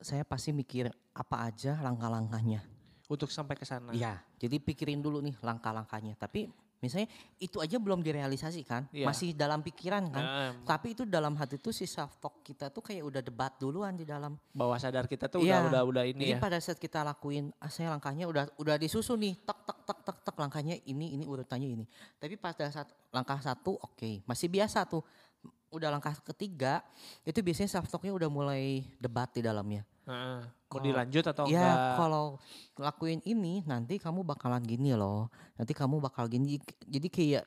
saya 0.01 0.23
pasti 0.25 0.51
mikir 0.51 0.89
apa 1.13 1.45
aja 1.45 1.77
langkah-langkahnya. 1.81 2.65
untuk 3.11 3.29
sampai 3.29 3.53
ke 3.59 3.67
sana. 3.67 3.91
Iya, 3.93 4.23
jadi 4.39 4.57
pikirin 4.57 5.03
dulu 5.03 5.19
nih 5.21 5.35
langkah-langkahnya. 5.43 6.17
Tapi 6.17 6.49
misalnya 6.83 7.07
itu 7.39 7.63
aja 7.63 7.79
belum 7.79 8.03
direalisasikan, 8.03 8.91
Iya. 8.91 9.07
masih 9.07 9.31
dalam 9.31 9.63
pikiran 9.63 10.03
kan. 10.11 10.19
Nah, 10.19 10.51
Tapi 10.67 10.91
itu 10.91 11.07
dalam 11.07 11.31
hati 11.39 11.55
tuh 11.55 11.71
si 11.71 11.87
self 11.87 12.19
talk 12.19 12.43
kita 12.43 12.67
tuh 12.67 12.83
kayak 12.83 13.07
udah 13.07 13.21
debat 13.23 13.55
duluan 13.55 13.95
di 13.95 14.03
dalam. 14.03 14.35
bawah 14.51 14.75
sadar 14.75 15.07
kita 15.07 15.31
tuh 15.31 15.39
Iya. 15.39 15.63
udah 15.63 15.71
udah 15.71 15.81
udah 15.87 16.03
ini 16.03 16.27
Jadi 16.27 16.35
ya. 16.35 16.43
pada 16.43 16.59
saat 16.59 16.75
kita 16.75 16.99
lakuin, 17.01 17.55
ah, 17.57 17.71
saya 17.71 17.87
langkahnya 17.87 18.27
udah 18.27 18.51
udah 18.59 18.75
disusun 18.75 19.23
nih, 19.23 19.39
tak 19.47 19.63
tak 19.63 19.79
tak 19.87 19.99
tak 20.03 20.17
tak 20.27 20.35
langkahnya 20.35 20.75
ini 20.83 21.15
ini 21.15 21.23
urutannya 21.23 21.71
ini. 21.71 21.85
Tapi 22.19 22.35
pada 22.35 22.67
saat 22.67 22.91
langkah 23.15 23.39
satu 23.39 23.79
oke, 23.79 24.27
masih 24.27 24.51
biasa 24.51 24.83
tuh. 24.83 24.99
Udah 25.73 25.89
langkah 25.89 26.13
ketiga 26.21 26.85
itu 27.23 27.41
biasanya 27.41 27.71
self 27.71 27.89
talknya 27.89 28.13
udah 28.13 28.29
mulai 28.29 28.83
debat 28.99 29.31
di 29.31 29.41
dalamnya. 29.41 29.81
Heeh. 30.03 30.39
Mau 30.43 30.81
Kalau- 30.81 30.85
dilanjut 30.89 31.25
atau 31.29 31.45
ya 31.45 31.61
enggak? 31.61 31.95
kalau 32.01 32.25
lakuin 32.75 33.21
ini 33.23 33.61
nanti 33.63 34.01
kamu 34.01 34.25
bakalan 34.25 34.65
gini 34.65 34.97
loh. 34.97 35.29
Nanti 35.53 35.71
kamu 35.71 36.01
bakal 36.01 36.25
gini. 36.25 36.57
Jadi 36.83 37.07
kayak 37.07 37.45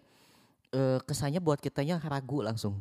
eh, 0.70 0.98
kesannya 1.02 1.42
buat 1.42 1.58
kitanya 1.58 1.98
ragu 2.02 2.40
langsung. 2.42 2.80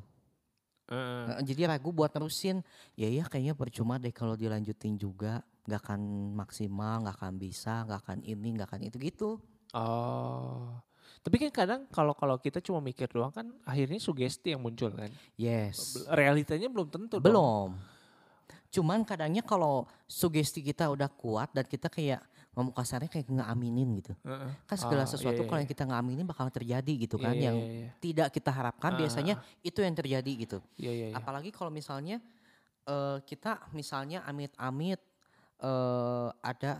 Eh, 0.86 1.42
Jadi 1.42 1.66
ragu 1.66 1.90
buat 1.90 2.14
terusin. 2.14 2.62
Ya 2.94 3.10
ya 3.10 3.26
kayaknya 3.26 3.58
percuma 3.58 3.98
deh 3.98 4.14
kalau 4.14 4.38
dilanjutin 4.38 4.96
juga. 4.96 5.42
Gak 5.66 5.82
akan 5.82 6.02
maksimal, 6.38 7.02
gak 7.10 7.18
akan 7.18 7.42
bisa, 7.42 7.82
gak 7.90 8.06
akan 8.06 8.22
ini, 8.22 8.54
gak 8.54 8.70
akan 8.70 8.86
itu 8.86 9.02
gitu. 9.02 9.42
Oh. 9.74 10.78
Tapi 11.26 11.42
kan 11.42 11.50
kadang 11.50 11.82
kalau 11.90 12.14
kalau 12.14 12.38
kita 12.38 12.62
cuma 12.62 12.78
mikir 12.86 13.10
doang 13.10 13.34
kan 13.34 13.50
akhirnya 13.66 13.98
sugesti 13.98 14.54
yang 14.54 14.62
muncul 14.62 14.94
kan. 14.94 15.10
Yes. 15.34 16.06
Realitanya 16.06 16.70
belum 16.70 16.86
tentu 16.94 17.18
dong. 17.18 17.74
Cuman 18.76 19.08
kadangnya 19.08 19.40
kalau 19.40 19.88
sugesti 20.04 20.60
kita 20.60 20.92
udah 20.92 21.08
kuat 21.08 21.56
dan 21.56 21.64
kita 21.64 21.88
kayak 21.88 22.20
ngomong 22.52 22.72
kasarnya 22.72 23.08
kayak 23.08 23.28
ngeaminin 23.28 23.88
gitu. 24.00 24.12
Heeh. 24.24 24.52
Kan 24.64 24.78
segala 24.78 25.04
Ah, 25.04 25.10
sesuatu 25.10 25.40
iya, 25.40 25.48
kalau 25.48 25.60
iya. 25.60 25.64
yang 25.64 25.72
kita 25.72 25.84
ngeaminin 25.84 26.24
bakal 26.24 26.48
terjadi 26.50 26.94
gitu 27.00 27.16
kan. 27.16 27.32
iya, 27.32 27.52
yang 27.52 27.58
iya, 27.60 27.68
iya. 27.68 27.90
tidak 28.00 28.28
kita 28.32 28.52
harapkan 28.52 28.92
Ah, 28.92 29.00
biasanya 29.00 29.36
itu 29.62 29.80
yang 29.80 29.92
terjadi 29.92 30.32
gitu. 30.36 30.58
Iya 30.76 30.92
iya 30.92 31.06
iya. 31.12 31.16
Apalagi 31.16 31.52
kalau 31.52 31.72
misalnya 31.72 32.20
eh, 32.86 33.18
kita 33.24 33.72
misalnya 33.72 34.24
amit-amit 34.24 35.00
eh, 35.60 36.30
ada 36.42 36.80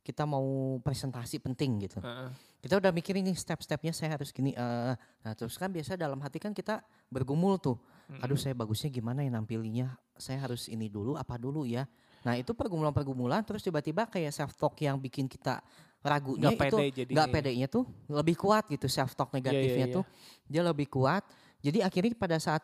kita 0.00 0.22
mau 0.22 0.44
presentasi 0.80 1.40
penting 1.40 1.88
gitu. 1.88 1.98
Heeh. 1.98 2.30
Kita 2.56 2.78
udah 2.78 2.90
mikirin 2.90 3.22
nih 3.22 3.34
step-stepnya 3.34 3.90
saya 3.90 4.14
harus 4.14 4.30
gini. 4.30 4.52
eh, 4.52 4.92
nah 4.96 5.32
terus 5.32 5.54
kan 5.54 5.70
biasa 5.70 5.94
dalam 5.94 6.18
hati 6.20 6.36
kan 6.36 6.52
kita 6.52 6.82
bergumul 7.08 7.56
tuh. 7.56 7.76
Aduh 8.22 8.38
saya 8.38 8.54
bagusnya 8.54 8.88
gimana 8.90 9.26
ya 9.26 9.30
nampilinya. 9.34 9.98
Saya 10.14 10.46
harus 10.46 10.70
ini 10.70 10.86
dulu 10.86 11.18
apa 11.18 11.34
dulu 11.36 11.66
ya. 11.66 11.84
Nah 12.22 12.38
itu 12.38 12.54
pergumulan-pergumulan 12.54 13.42
terus 13.42 13.62
tiba-tiba 13.62 14.06
kayak 14.06 14.34
self 14.34 14.54
talk 14.54 14.78
yang 14.82 14.98
bikin 14.98 15.26
kita 15.26 15.62
ragunya 16.06 16.54
Nggak 16.54 16.70
itu 16.70 16.78
pede 16.78 17.02
nggak 17.10 17.28
ya. 17.28 17.32
pedenya 17.34 17.66
tuh 17.66 17.84
lebih 18.06 18.38
kuat 18.38 18.70
gitu 18.70 18.86
self 18.86 19.18
talk 19.18 19.34
negatifnya 19.34 19.86
iya. 19.90 19.96
tuh 19.96 20.04
dia 20.46 20.62
lebih 20.62 20.86
kuat. 20.86 21.26
Jadi 21.62 21.82
akhirnya 21.82 22.14
pada 22.14 22.38
saat 22.38 22.62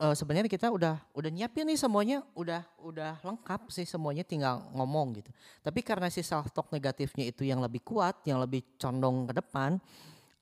eh, 0.00 0.14
sebenarnya 0.16 0.52
kita 0.52 0.68
udah 0.68 1.00
udah 1.16 1.30
nyiapin 1.32 1.64
nih 1.64 1.80
semuanya 1.80 2.20
udah 2.36 2.60
udah 2.84 3.24
lengkap 3.24 3.72
sih 3.72 3.88
semuanya 3.88 4.24
tinggal 4.24 4.68
ngomong 4.76 5.16
gitu. 5.20 5.32
Tapi 5.64 5.80
karena 5.80 6.12
si 6.12 6.20
self 6.20 6.52
talk 6.52 6.68
negatifnya 6.68 7.32
itu 7.32 7.44
yang 7.48 7.64
lebih 7.64 7.80
kuat, 7.80 8.20
yang 8.28 8.36
lebih 8.40 8.76
condong 8.76 9.28
ke 9.28 9.36
depan, 9.40 9.80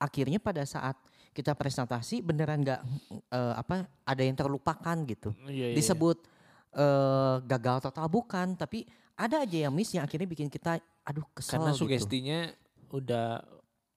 akhirnya 0.03 0.43
pada 0.43 0.67
saat 0.67 0.99
kita 1.35 1.53
presentasi 1.53 2.23
beneran 2.23 2.62
nggak 2.62 2.81
eh, 3.29 3.55
apa 3.59 3.91
ada 4.07 4.23
yang 4.23 4.38
terlupakan 4.38 4.97
gitu. 5.05 5.35
Iya, 5.45 5.50
iya, 5.50 5.67
iya. 5.71 5.76
Disebut 5.76 6.23
eh, 6.73 7.37
gagal 7.43 7.91
total 7.91 8.07
bukan, 8.07 8.55
tapi 8.55 8.87
ada 9.19 9.43
aja 9.43 9.67
yang 9.67 9.75
miss 9.75 9.91
yang 9.91 10.07
akhirnya 10.07 10.26
bikin 10.26 10.47
kita 10.47 10.79
aduh 11.05 11.26
kesel 11.35 11.59
karena 11.59 11.71
gitu. 11.75 11.87
sugestinya 11.87 12.38
udah 12.91 13.43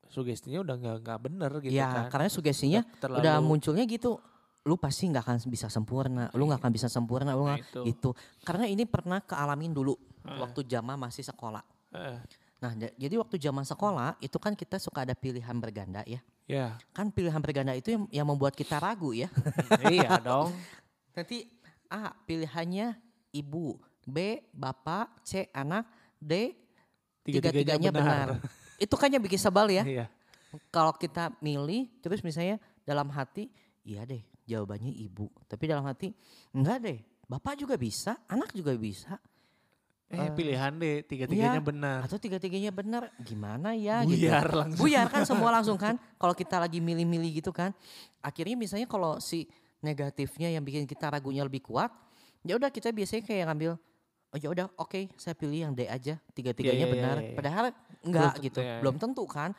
sugestinya 0.09 0.59
udah 0.65 0.75
nggak 0.77 0.97
nggak 1.03 1.19
bener 1.21 1.51
gitu 1.61 1.73
ya, 1.77 1.89
kan. 1.89 2.03
karena 2.09 2.27
sugestinya 2.29 2.81
Terlalu- 2.97 3.21
udah 3.21 3.35
munculnya 3.39 3.85
gitu. 3.85 4.17
Lu 4.67 4.75
pasti 4.75 5.07
nggak 5.07 5.23
akan 5.23 5.37
bisa 5.47 5.71
sempurna, 5.71 6.27
lu 6.35 6.43
nggak 6.43 6.59
akan 6.59 6.73
bisa 6.75 6.91
sempurna, 6.91 7.31
lu 7.31 7.47
Nah, 7.47 7.55
nggak 7.55 7.71
itu. 7.71 7.81
itu. 7.87 8.09
Karena 8.43 8.67
ini 8.67 8.83
pernah 8.83 9.23
kealamin 9.23 9.71
dulu 9.71 9.95
waktu 10.27 10.67
zaman 10.67 10.99
masih 10.99 11.23
sekolah. 11.23 11.63
Heeh. 11.95 12.19
Nah, 12.59 12.71
jadi 12.75 13.15
waktu 13.15 13.39
zaman 13.39 13.63
sekolah 13.63 14.19
itu 14.19 14.35
kan 14.41 14.57
kita 14.59 14.75
suka 14.75 15.07
ada 15.07 15.15
pilihan 15.15 15.55
berganda 15.55 16.03
ya. 16.03 16.19
Ya. 16.47 16.79
Kan 16.95 17.11
pilihan 17.11 17.43
berganda 17.43 17.75
itu 17.75 17.91
yang, 17.91 18.03
yang 18.09 18.27
membuat 18.27 18.55
kita 18.55 18.79
ragu 18.79 19.11
ya. 19.11 19.27
iya 19.93 20.15
dong. 20.23 20.55
Nanti 21.11 21.43
A 21.91 22.15
pilihannya 22.23 22.95
ibu, 23.35 23.75
B 24.07 24.47
bapak, 24.55 25.27
C 25.27 25.51
anak, 25.51 25.83
D 26.15 26.55
tiga-tiganya 27.27 27.91
benar. 27.91 28.39
itu 28.83 28.95
kan 28.95 29.11
yang 29.11 29.19
bikin 29.19 29.37
sebal 29.37 29.67
ya. 29.67 29.83
Iya. 29.83 30.05
Kalau 30.71 30.95
kita 30.95 31.35
milih 31.43 31.91
terus 31.99 32.23
misalnya 32.23 32.55
dalam 32.87 33.11
hati, 33.11 33.51
iya 33.83 34.07
deh 34.07 34.23
jawabannya 34.47 34.95
ibu. 35.03 35.27
Tapi 35.51 35.63
dalam 35.67 35.83
hati 35.83 36.15
enggak 36.55 36.79
deh, 36.79 36.99
bapak 37.27 37.59
juga 37.59 37.75
bisa, 37.75 38.15
anak 38.31 38.55
juga 38.55 38.71
bisa. 38.79 39.19
Eh 40.07 40.31
pilihan 40.31 40.71
deh 40.71 41.03
tiga-tiganya 41.03 41.59
Iya. 41.59 41.63
benar. 41.63 41.99
Atau 42.07 42.15
tiga-tiganya 42.15 42.71
benar, 42.71 43.11
gimana 43.19 43.75
ya 43.75 44.07
Buyar 44.07 44.47
gitu. 44.47 44.55
langsung. 44.55 44.79
Buyar 44.79 45.07
kan 45.11 45.27
semua 45.27 45.51
langsung 45.59 45.75
kan. 45.75 45.99
Kalau 46.15 46.31
kita 46.31 46.63
lagi 46.63 46.79
milih-milih 46.79 47.43
gitu 47.43 47.51
kan. 47.51 47.75
Akhirnya 48.23 48.55
misalnya 48.55 48.87
kalau 48.87 49.19
si 49.19 49.51
negatifnya 49.83 50.47
yang 50.47 50.63
bikin 50.63 50.87
kita 50.87 51.11
ragunya 51.11 51.43
lebih 51.43 51.59
kuat, 51.59 51.91
ya 52.41 52.55
udah 52.55 52.71
kita 52.71 52.89
biasanya 52.89 53.23
kayak 53.23 53.51
ngambil 53.51 53.71
oh 54.27 54.37
ya 54.39 54.47
udah 54.51 54.67
oke 54.75 55.07
saya 55.15 55.31
pilih 55.33 55.59
yang 55.67 55.71
D 55.71 55.87
aja 55.87 56.19
tiga-tiganya 56.31 56.83
Iya, 56.83 56.87
iya, 56.87 56.93
benar. 56.95 57.15
iya, 57.17 57.27
iya. 57.27 57.35
Padahal 57.35 57.65
enggak 58.03 58.31
tentu, 58.35 58.45
gitu. 58.47 58.59
ya, 58.59 58.67
ya. 58.67 58.75
Belum 58.79 58.95
tentu 58.95 59.23
kan. 59.27 59.51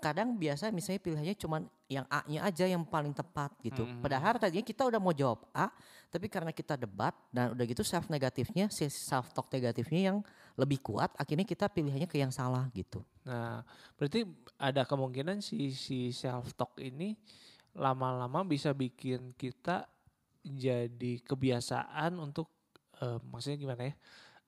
Kadang 0.00 0.36
biasa 0.36 0.68
misalnya 0.68 1.00
pilihannya 1.00 1.34
cuman 1.34 1.64
yang 1.84 2.08
A-nya 2.08 2.40
aja 2.48 2.64
yang 2.64 2.80
paling 2.82 3.12
tepat 3.12 3.52
gitu. 3.60 3.84
Hmm. 3.84 4.00
Padahal 4.00 4.40
tadinya 4.40 4.64
kita 4.64 4.88
udah 4.88 4.96
mau 4.96 5.12
jawab 5.12 5.44
A, 5.52 5.68
tapi 6.08 6.32
karena 6.32 6.48
kita 6.48 6.80
debat 6.80 7.12
dan 7.28 7.52
udah 7.52 7.64
gitu 7.68 7.84
self 7.84 8.08
negatifnya, 8.08 8.72
si 8.72 8.88
self 8.88 9.36
talk 9.36 9.52
negatifnya 9.52 10.12
yang 10.12 10.18
lebih 10.56 10.80
kuat, 10.80 11.12
akhirnya 11.20 11.44
kita 11.44 11.68
pilihannya 11.68 12.08
ke 12.08 12.16
yang 12.16 12.32
salah 12.32 12.72
gitu. 12.72 13.04
Nah, 13.28 13.60
berarti 14.00 14.24
ada 14.56 14.88
kemungkinan 14.88 15.44
si 15.44 15.76
si 15.76 16.08
self 16.08 16.56
talk 16.56 16.72
ini 16.80 17.12
lama-lama 17.76 18.46
bisa 18.48 18.72
bikin 18.72 19.36
kita 19.36 19.84
jadi 20.40 21.20
kebiasaan 21.20 22.16
untuk 22.16 22.48
eh, 23.04 23.20
maksudnya 23.28 23.60
gimana 23.60 23.82
ya? 23.92 23.94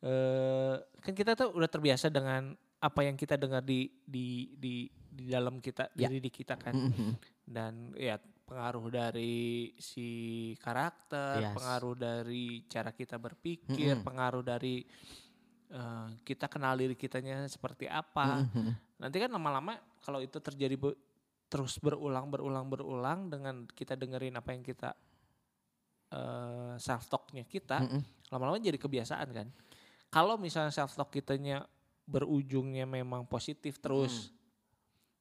Eh, 0.06 0.74
kan 1.04 1.12
kita 1.12 1.36
tuh 1.36 1.52
udah 1.52 1.68
terbiasa 1.68 2.08
dengan 2.08 2.56
apa 2.80 3.00
yang 3.02 3.16
kita 3.16 3.40
dengar 3.40 3.64
di 3.64 3.88
di 4.04 4.52
di 4.56 4.86
di 5.16 5.32
dalam 5.32 5.56
kita 5.58 5.88
Ya. 5.96 6.12
diri 6.12 6.20
di 6.20 6.28
kita 6.28 6.60
kan. 6.60 6.76
Mhm. 6.76 7.12
Dan 7.48 7.96
ya 7.96 8.20
pengaruh 8.20 8.86
dari 8.86 9.72
si 9.74 10.08
karakter, 10.60 11.40
Yes. 11.42 11.54
pengaruh 11.56 11.96
dari 11.96 12.62
cara 12.68 12.94
kita 12.94 13.16
berpikir, 13.18 13.96
Mm-mm. 13.98 14.04
pengaruh 14.04 14.44
dari 14.44 14.84
eh, 15.66 16.08
kita 16.22 16.46
kenal 16.46 16.78
diri 16.78 16.94
kitanya 16.94 17.42
seperti 17.50 17.90
apa. 17.90 18.46
Mm-mm. 18.46 18.70
Nanti 19.02 19.16
kan 19.18 19.34
lama-lama 19.34 19.74
kalau 19.98 20.22
itu 20.22 20.38
terjadi 20.38 20.78
be- 20.78 20.94
terus 21.50 21.82
berulang 21.82 22.30
berulang 22.30 22.70
berulang 22.70 23.26
dengan 23.26 23.66
kita 23.66 23.98
dengerin 23.98 24.38
apa 24.38 24.54
yang 24.54 24.62
kita 24.62 24.94
self 26.78 27.10
talknya 27.10 27.42
kita, 27.44 27.82
Mm-mm. 27.82 28.00
lama-lama 28.30 28.62
jadi 28.62 28.78
kebiasaan 28.78 29.28
kan. 29.34 29.48
Kalau 30.06 30.38
misalnya 30.38 30.70
self 30.70 30.94
talk 30.94 31.10
kitanya 31.10 31.66
berujungnya 32.06 32.86
memang 32.86 33.26
positif 33.26 33.82
terus, 33.82 34.30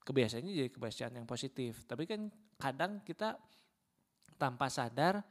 kebiasaannya 0.06 0.54
jadi 0.54 0.70
kebiasaan 0.70 1.18
yang 1.18 1.26
positif. 1.26 1.82
Tapi 1.90 2.06
kan 2.06 2.30
kadang 2.62 3.02
kita 3.02 3.36
tanpa 4.38 4.70
sadar 4.70 5.26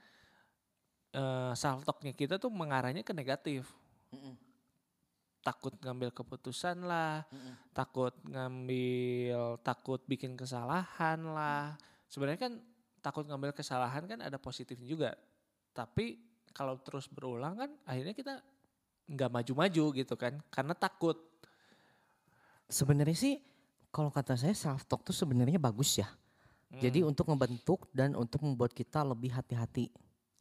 self 1.55 1.87
talknya 1.87 2.11
kita 2.11 2.43
tuh 2.43 2.51
mengarahnya 2.51 3.07
ke 3.07 3.15
negatif. 3.15 3.71
Mm-mm. 4.11 4.35
Takut 5.45 5.77
ngambil 5.79 6.11
keputusan 6.11 6.83
lah, 6.83 7.23
Mm-mm. 7.31 7.55
takut 7.71 8.17
ngambil, 8.27 9.63
takut 9.63 10.01
bikin 10.11 10.35
kesalahan 10.35 11.23
lah. 11.23 11.79
Sebenarnya 12.11 12.51
kan 12.51 12.53
takut 12.99 13.29
ngambil 13.29 13.55
kesalahan 13.55 14.09
kan 14.11 14.19
ada 14.25 14.41
positifnya 14.43 14.89
juga. 14.89 15.11
Tapi 15.71 16.19
kalau 16.51 16.81
terus 16.83 17.07
berulang 17.07 17.55
kan 17.61 17.71
akhirnya 17.87 18.17
kita 18.17 18.43
nggak 19.05 19.31
maju-maju 19.31 19.85
gitu 20.01 20.15
kan, 20.17 20.41
karena 20.49 20.75
takut. 20.75 21.21
Sebenarnya 22.67 23.15
sih 23.15 23.37
kalau 23.95 24.11
kata 24.11 24.35
saya 24.35 24.51
self 24.59 24.83
talk 24.91 25.07
tuh 25.07 25.15
sebenarnya 25.15 25.63
bagus 25.63 26.03
ya. 26.03 26.11
Jadi 26.75 27.07
Hmm. 27.07 27.15
untuk 27.15 27.31
membentuk 27.31 27.87
dan 27.95 28.19
untuk 28.19 28.43
membuat 28.43 28.75
kita 28.75 29.07
lebih 29.07 29.31
hati-hati. 29.31 29.95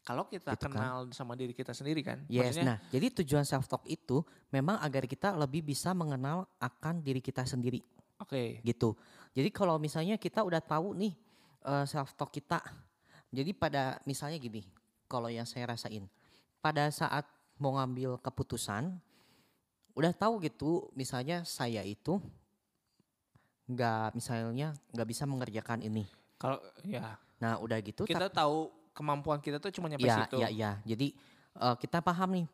kalau 0.04 0.28
kita 0.28 0.52
gitu 0.58 0.68
kan. 0.68 0.76
kenal 0.76 0.98
sama 1.16 1.32
diri 1.32 1.56
kita 1.56 1.72
sendiri 1.72 2.04
kan, 2.04 2.20
Yes, 2.28 2.52
maksudnya 2.52 2.66
nah 2.68 2.78
jadi 2.92 3.08
tujuan 3.24 3.48
self 3.48 3.72
talk 3.72 3.88
itu 3.88 4.20
memang 4.52 4.76
agar 4.84 5.08
kita 5.08 5.32
lebih 5.32 5.64
bisa 5.64 5.96
mengenal 5.96 6.44
akan 6.60 7.00
diri 7.00 7.24
kita 7.24 7.48
sendiri 7.48 7.80
oke, 8.20 8.60
gitu. 8.68 9.00
Jadi 9.32 9.48
kalau 9.56 9.80
misalnya 9.80 10.20
kita 10.20 10.44
udah 10.44 10.60
tahu 10.60 10.92
nih 11.00 11.16
self 11.88 12.12
talk 12.20 12.36
kita, 12.36 12.60
jadi 13.32 13.56
pada 13.56 14.04
misalnya 14.04 14.36
gini, 14.44 14.68
kalau 15.08 15.32
yang 15.32 15.48
saya 15.48 15.72
rasain, 15.72 16.04
pada 16.60 16.92
saat 16.92 17.24
mau 17.56 17.80
ngambil 17.80 18.20
keputusan, 18.20 19.00
udah 19.96 20.12
tahu 20.12 20.44
gitu, 20.44 20.92
misalnya 21.00 21.48
saya 21.48 21.80
itu 21.80 22.20
nggak 23.70 24.16
misalnya 24.16 24.76
nggak 24.92 25.08
bisa 25.08 25.24
mengerjakan 25.24 25.80
ini. 25.84 26.04
kalau 26.36 26.60
ya 26.84 27.16
Nah 27.44 27.60
udah 27.60 27.76
gitu, 27.84 28.08
kita 28.08 28.32
tahu 28.32 28.72
kemampuan 28.96 29.44
kita 29.44 29.60
tuh 29.60 29.68
cuma 29.76 29.92
nyampe 29.92 30.08
ya, 30.08 30.24
situ. 30.24 30.38
ya, 30.40 30.48
ya. 30.48 30.72
Jadi 30.88 31.12
eh, 31.60 31.76
kita 31.76 32.00
paham 32.00 32.40
nih 32.40 32.48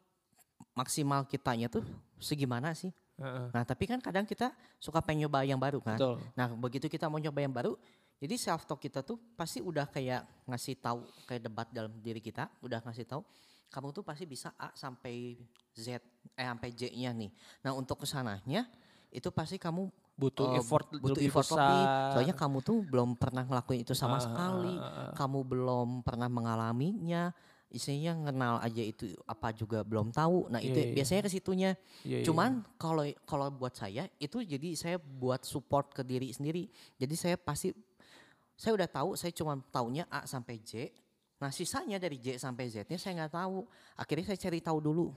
maksimal 0.74 1.30
kitanya 1.30 1.70
tuh 1.70 1.86
segimana 2.18 2.74
sih. 2.74 2.89
Heeh, 3.22 3.51
Nah 3.54 3.63
tapi 3.68 3.86
kan 3.86 4.01
kadang 4.01 4.25
kita 4.25 4.50
suka 4.82 4.98
pengen 5.04 5.28
nyoba 5.30 5.46
yang 5.46 5.62
baru 5.62 5.78
kan. 5.78 6.00
betul. 6.00 6.18
Nah 6.34 6.50
begitu 6.58 6.89
kita 6.89 7.06
mau 7.06 7.22
nyoba 7.22 7.39
yang 7.44 7.54
baru, 7.54 7.78
jadi 8.18 8.34
self 8.39 8.66
talk 8.66 8.82
kita 8.82 9.06
tuh 9.06 9.20
pasti 9.38 9.62
udah 9.62 9.86
kayak 9.86 10.25
ngasih 10.50 10.80
tahu 10.82 11.06
kayak 11.30 11.42
debat 11.46 11.68
dalam 11.70 11.94
diri 12.01 12.24
kita, 12.24 12.50
udah 12.63 12.82
ngasih 12.82 13.06
tahu 13.06 13.22
kamu 13.70 13.94
tuh 13.94 14.01
pasti 14.01 14.25
bisa 14.25 14.50
A 14.58 14.74
sampai 14.74 15.38
Z, 15.78 16.01
eh 16.34 16.46
sampai 16.48 16.74
J-nya 16.74 17.13
nih. 17.13 17.30
Nah 17.62 17.78
untuk 17.78 18.01
ke 18.01 18.08
sananya 18.10 18.66
itu 19.13 19.30
pasti 19.30 19.62
kamu 19.62 19.86
Butuh 20.19 20.47
eh, 20.51 20.59
effort 20.59 20.85
butuh 20.91 21.15
lebih 21.15 21.31
effort 21.31 21.47
besar. 21.47 21.59
lebih. 21.63 21.83
Soalnya 22.11 22.35
kamu 22.35 22.57
tuh 22.59 22.77
belum 22.83 23.09
pernah 23.15 23.43
ngelakuin 23.47 23.81
itu 23.81 23.95
sama 23.95 24.19
Ah, 24.19 24.23
sekali, 24.23 24.75
ah, 24.75 25.15
kamu 25.15 25.39
belum 25.47 25.88
pernah 26.03 26.27
mengalaminya. 26.27 27.32
Isinya 27.69 28.17
kenal 28.25 28.58
aja 28.60 28.82
itu 28.82 29.05
apa 29.23 29.53
juga 29.53 29.86
belum 29.86 30.10
tahu. 30.10 30.49
Nah 30.49 30.58
itu 30.58 30.73
Iya, 30.73 30.89
iya. 30.89 30.95
biasanya 30.97 31.21
ke 31.21 31.32
situnya. 31.32 31.71
Iya, 32.01 32.17
iya. 32.19 32.25
Cuman 32.25 32.65
kalau 32.75 33.05
kalau 33.23 33.47
buat 33.53 33.77
saya 33.77 34.10
itu 34.17 34.41
jadi 34.41 34.73
saya 34.73 34.97
buat 34.97 35.45
support 35.45 35.93
ke 35.93 36.01
diri 36.01 36.34
sendiri. 36.34 36.65
Jadi 36.97 37.13
saya 37.13 37.38
pasti 37.38 37.69
saya 38.58 38.73
udah 38.73 38.89
tahu 38.89 39.13
saya 39.13 39.29
cuma 39.32 39.53
taunya 39.69 40.10
A 40.10 40.25
sampai 40.25 40.58
J. 40.60 40.89
Nah 41.39 41.53
sisanya 41.53 41.95
dari 41.95 42.17
J 42.17 42.36
sampai 42.36 42.67
Z-nya 42.67 42.97
saya 42.97 43.21
nggak 43.21 43.38
tahu. 43.38 43.63
Akhirnya 43.95 44.25
saya 44.27 44.39
cari 44.41 44.60
tahu 44.60 44.82
dulu. 44.82 45.13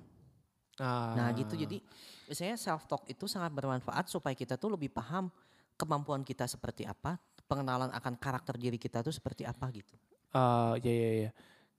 Ah. 0.80 1.12
Nah 1.18 1.28
gitu 1.36 1.52
jadi 1.52 1.80
biasanya 2.24 2.56
self 2.56 2.88
talk 2.88 3.04
itu 3.10 3.28
sangat 3.28 3.52
bermanfaat 3.52 4.08
supaya 4.08 4.32
kita 4.32 4.56
tuh 4.56 4.72
lebih 4.72 4.88
paham 4.88 5.28
kemampuan 5.76 6.22
kita 6.22 6.46
seperti 6.48 6.86
apa, 6.86 7.18
pengenalan 7.50 7.90
akan 7.92 8.14
karakter 8.16 8.54
diri 8.56 8.78
kita 8.78 9.02
tuh 9.02 9.12
seperti 9.12 9.42
apa 9.44 9.68
gitu. 9.74 9.92
Ah, 10.32 10.78
ya 10.80 10.92
ya 10.92 11.10
ya. 11.28 11.30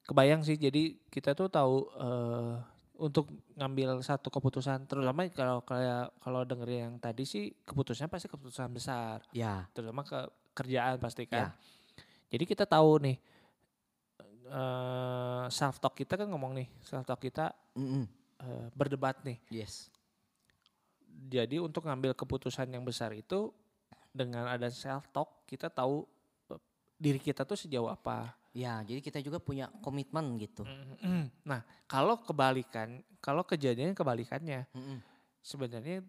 Kebayang 0.04 0.44
sih 0.44 0.60
jadi 0.60 1.00
kita 1.10 1.34
tuh 1.34 1.48
tahu 1.48 1.88
eh 1.98 2.54
untuk 2.94 3.26
ngambil 3.58 4.06
satu 4.06 4.30
keputusan 4.30 4.86
terutama 4.86 5.26
kalau 5.34 5.66
kayak 5.66 6.14
kalau 6.22 6.46
dengerin 6.46 6.80
yang 6.94 6.96
tadi 7.02 7.26
sih 7.26 7.50
keputusannya 7.66 8.06
pasti 8.08 8.30
keputusan 8.30 8.70
besar 8.70 9.26
Ya, 9.34 9.66
terutama 9.74 10.06
ke 10.06 10.30
kerjaan 10.54 11.02
pasti 11.02 11.26
Ya. 11.26 11.50
kan. 11.50 11.58
Jadi 12.30 12.44
kita 12.46 12.70
tahu 12.70 13.02
nih 13.02 13.18
eh 14.54 15.46
self 15.50 15.82
talk 15.82 15.98
kita 15.98 16.14
kan 16.20 16.28
ngomong 16.30 16.54
nih 16.54 16.68
self 16.86 17.08
talk 17.08 17.18
kita 17.24 17.50
mm-mm. 17.74 18.06
Eh, 18.44 18.68
berdebat 18.76 19.24
nih. 19.24 19.40
yes, 19.50 19.88
Jadi 21.32 21.58
untuk 21.58 21.88
ngambil 21.88 22.12
keputusan 22.14 22.68
yang 22.68 22.84
besar 22.84 23.16
itu 23.16 23.50
dengan 24.14 24.46
ada 24.46 24.70
self 24.70 25.10
talk 25.10 25.48
kita 25.48 25.72
tahu 25.72 26.06
eh, 26.52 26.62
diri 27.00 27.18
kita 27.18 27.48
tuh 27.48 27.58
sejauh 27.58 27.90
apa. 27.90 28.36
ya. 28.54 28.84
Jadi 28.86 29.02
kita 29.02 29.18
juga 29.24 29.42
punya 29.42 29.72
komitmen 29.82 30.38
gitu. 30.38 30.62
Nah, 31.48 31.66
kalau 31.90 32.22
kebalikan, 32.22 33.02
kalau 33.18 33.42
kejadiannya 33.42 33.98
kebalikannya, 33.98 34.70
Mm-mm. 34.76 35.00
sebenarnya 35.42 36.06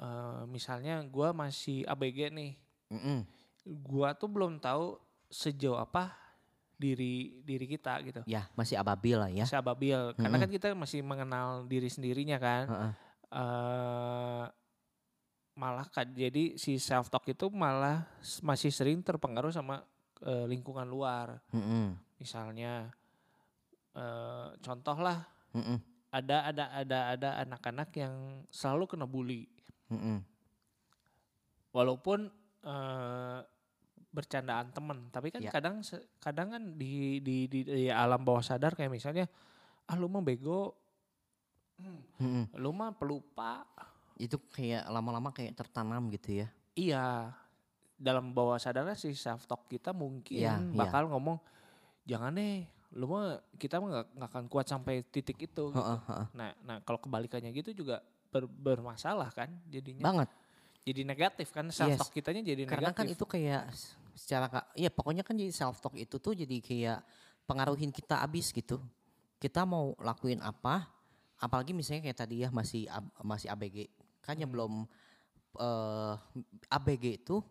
eh, 0.00 0.42
misalnya 0.50 1.04
gua 1.06 1.30
masih 1.30 1.86
ABG 1.86 2.32
nih, 2.34 2.52
Mm-mm. 2.90 3.22
gua 3.86 4.16
tuh 4.16 4.26
belum 4.26 4.58
tahu 4.58 4.98
sejauh 5.30 5.78
apa 5.80 6.12
diri 6.82 7.38
diri 7.46 7.66
kita 7.70 8.02
gitu. 8.02 8.20
Ya 8.26 8.50
masih 8.58 8.74
ababil 8.82 9.14
lah 9.14 9.30
ya. 9.30 9.46
Masih 9.46 9.62
ababil, 9.62 10.00
karena 10.18 10.34
Mm-mm. 10.34 10.42
kan 10.42 10.50
kita 10.50 10.66
masih 10.74 11.00
mengenal 11.06 11.62
diri 11.70 11.86
sendirinya 11.86 12.42
kan. 12.42 12.64
Heeh. 12.66 12.92
eh 13.32 14.44
malah 15.52 15.84
kan 15.88 16.08
jadi 16.10 16.56
si 16.56 16.80
self 16.80 17.12
talk 17.12 17.28
itu 17.28 17.46
malah 17.52 18.08
masih 18.42 18.72
sering 18.74 19.04
terpengaruh 19.04 19.54
sama 19.54 19.86
eh, 20.26 20.46
lingkungan 20.50 20.88
luar. 20.90 21.38
Mm-mm. 21.54 21.94
Misalnya 22.18 22.90
eh 23.92 24.48
contoh 24.64 24.96
lah 24.96 25.20
Mm-mm. 25.52 25.76
ada 26.08 26.48
ada 26.48 26.64
ada 26.72 26.98
ada 27.12 27.30
anak-anak 27.44 27.92
yang 27.92 28.40
selalu 28.48 28.88
kena 28.88 29.04
bully 29.04 29.44
Mm-mm. 29.92 30.24
walaupun 31.76 32.32
eh 32.64 33.40
bercandaan 34.12 34.68
temen 34.70 35.08
tapi 35.08 35.28
kan 35.28 35.40
Ya. 35.40 35.48
kadang 35.50 35.80
kadang 36.18 36.48
kan 36.50 36.62
di, 36.76 37.18
di 37.18 37.48
di 37.48 37.64
di 37.64 37.88
alam 37.88 38.20
bawah 38.20 38.40
sadar 38.40 38.72
kayak 38.72 38.92
misalnya 38.92 39.24
ah 39.84 39.96
lu 39.96 40.06
mah 40.06 40.20
bego 40.20 40.76
Mm-mm. 42.20 42.52
lu 42.54 42.70
mah 42.70 42.92
pelupa 42.92 43.66
Itu 44.14 44.38
kayak 44.46 44.86
lama-lama 44.86 45.32
kayak 45.32 45.56
tertanam 45.56 46.06
gitu 46.08 46.44
ya. 46.44 46.48
iya 46.72 47.32
dalam 47.96 48.30
bawah 48.30 48.56
sadarnya 48.56 48.94
si 48.94 49.10
self 49.12 49.44
talk 49.44 49.66
kita 49.66 49.90
mungkin 49.90 50.36
Iya, 50.38 50.58
iya. 50.58 50.76
bakal 50.76 51.08
ngomong 51.08 51.40
jangan 52.02 52.32
deh 52.32 52.62
lu 52.92 53.08
mah 53.08 53.40
kita 53.56 53.78
mah 53.78 53.88
nggak 53.88 54.06
nggak 54.12 54.28
akan 54.28 54.44
kuat 54.46 54.66
sampai 54.66 55.00
titik 55.02 55.40
itu 55.40 55.64
gitu. 55.64 55.72
Heeh, 55.72 55.98
heeh. 56.04 56.26
nah 56.32 56.52
nah 56.60 56.76
kalau 56.80 56.98
kebalikannya 56.98 57.48
gitu 57.50 57.72
juga 57.74 57.98
ber- 58.28 58.50
bermasalah 58.50 59.32
kan 59.32 59.48
jadinya 59.66 60.04
Banget. 60.04 60.28
jadi 60.82 61.00
negatif 61.02 61.48
kan 61.50 61.66
self 61.68 61.96
talk 61.96 62.10
kitanya 62.10 62.42
jadi 62.42 62.62
Karena 62.64 62.90
negatif 62.90 62.94
kan 62.94 63.06
itu 63.08 63.24
kayak 63.24 63.62
secara 64.14 64.48
ya 64.76 64.88
pokoknya 64.92 65.22
kan 65.24 65.36
jadi 65.36 65.52
self 65.52 65.80
talk 65.80 65.96
itu 65.96 66.16
tuh 66.20 66.32
jadi 66.36 66.56
kayak 66.60 66.98
pengaruhin 67.44 67.90
kita 67.90 68.20
abis 68.22 68.52
gitu. 68.52 68.80
Kita 69.42 69.66
mau 69.66 69.92
lakuin 69.98 70.38
apa? 70.40 70.86
Apalagi 71.42 71.74
misalnya 71.74 72.06
kayak 72.06 72.18
tadi 72.22 72.46
ya 72.46 72.48
masih 72.54 72.86
masih 73.26 73.50
ABG. 73.50 73.90
Kan 74.22 74.38
yang 74.38 74.50
Hmm. 74.50 74.56
belum 74.56 74.72
eh 75.58 76.14
ABG 76.70 77.04
itu 77.26 77.42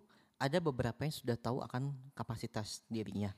ada 0.42 0.58
beberapa 0.58 1.06
yang 1.06 1.14
sudah 1.14 1.38
tahu 1.38 1.62
akan 1.62 1.94
kapasitas 2.18 2.82
dirinya. 2.90 3.30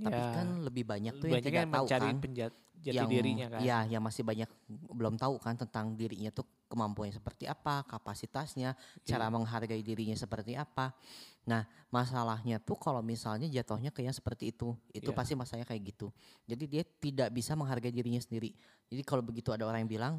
Tapi 0.00 0.16
Ya, 0.16 0.32
kan 0.32 0.46
lebih 0.64 0.88
banyak 0.88 1.20
tuh 1.20 1.28
yang 1.28 1.36
banyak 1.36 1.50
tidak 1.52 1.60
yang 1.60 1.72
tahu 1.74 1.84
mencari 1.84 2.08
kan. 2.08 2.16
penjat, 2.22 2.52
jati 2.80 2.96
yang 2.96 3.08
dirinya 3.12 3.46
kan 3.52 3.60
ya 3.60 3.78
yang 3.84 4.00
masih 4.00 4.22
banyak 4.24 4.48
belum 4.96 5.20
tahu 5.20 5.36
kan 5.36 5.52
tentang 5.60 5.92
dirinya 6.00 6.32
tuh 6.32 6.48
kemampuannya 6.70 7.12
seperti 7.12 7.50
apa 7.50 7.82
kapasitasnya 7.84 8.78
cara 9.02 9.26
Iya. 9.26 9.34
menghargai 9.34 9.82
dirinya 9.82 10.14
seperti 10.14 10.54
apa 10.54 10.94
nah 11.42 11.66
masalahnya 11.90 12.62
tuh 12.62 12.78
kalau 12.78 13.02
misalnya 13.02 13.50
jatuhnya 13.50 13.90
kayak 13.90 14.14
seperti 14.14 14.54
itu 14.54 14.72
itu 14.94 15.10
Iya. 15.10 15.16
pasti 15.18 15.34
masalahnya 15.34 15.66
kayak 15.66 15.82
gitu 15.90 16.14
jadi 16.46 16.64
dia 16.70 16.82
tidak 16.86 17.28
bisa 17.34 17.58
menghargai 17.58 17.90
dirinya 17.90 18.22
sendiri 18.22 18.54
jadi 18.86 19.02
kalau 19.02 19.20
begitu 19.20 19.50
ada 19.50 19.66
orang 19.66 19.82
yang 19.82 19.90
bilang 19.90 20.14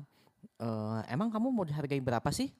"Eh, 0.59 0.99
emang 1.07 1.31
kamu 1.31 1.47
mau 1.49 1.63
dihargai 1.63 2.03
berapa 2.03 2.27
sih 2.29 2.51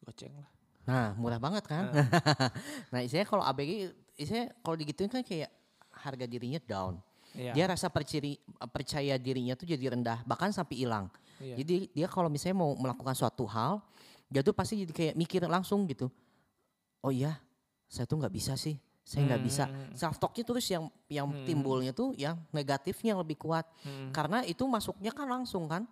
goceng 0.00 0.32
lah 0.32 0.48
nah 0.88 1.12
murah 1.14 1.36
banget 1.36 1.68
kan 1.68 1.92
nah 2.92 3.04
isinya 3.04 3.28
kalau 3.28 3.44
ABG 3.44 3.92
isinya 4.16 4.48
kalau 4.64 4.80
digituin 4.80 5.12
kan 5.12 5.20
kayak 5.20 5.52
harga 5.90 6.24
dirinya 6.24 6.56
down. 6.64 6.96
Iya. 7.30 7.52
Dia 7.52 7.64
rasa 7.66 7.86
perciri, 7.86 8.38
percaya 8.70 9.14
dirinya 9.14 9.54
tuh 9.54 9.66
jadi 9.66 9.92
rendah, 9.92 10.22
bahkan 10.24 10.50
sampai 10.50 10.82
hilang. 10.82 11.06
Iya. 11.40 11.56
Jadi 11.58 11.90
dia 11.90 12.06
kalau 12.06 12.28
misalnya 12.28 12.60
mau 12.60 12.76
melakukan 12.76 13.16
suatu 13.16 13.48
hal, 13.48 13.80
dia 14.28 14.44
tuh 14.44 14.52
pasti 14.52 14.84
jadi 14.84 14.92
kayak 14.92 15.14
mikir 15.16 15.40
langsung 15.48 15.88
gitu. 15.88 16.12
Oh 17.00 17.10
iya, 17.10 17.40
saya 17.88 18.04
tuh 18.04 18.20
nggak 18.20 18.30
bisa 18.30 18.54
sih, 18.60 18.76
saya 19.00 19.24
nggak 19.24 19.42
bisa. 19.42 19.64
Hmm. 19.66 19.96
Self 19.96 20.20
talknya 20.20 20.44
terus 20.44 20.68
yang 20.68 20.92
yang 21.08 21.26
Hmm. 21.26 21.48
timbulnya 21.48 21.96
tuh 21.96 22.12
yang 22.14 22.36
negatifnya 22.52 23.16
lebih 23.16 23.40
kuat. 23.40 23.64
Hmm. 23.82 24.12
Karena 24.12 24.44
itu 24.44 24.62
masuknya 24.68 25.10
kan 25.16 25.26
langsung 25.26 25.64
kan, 25.64 25.88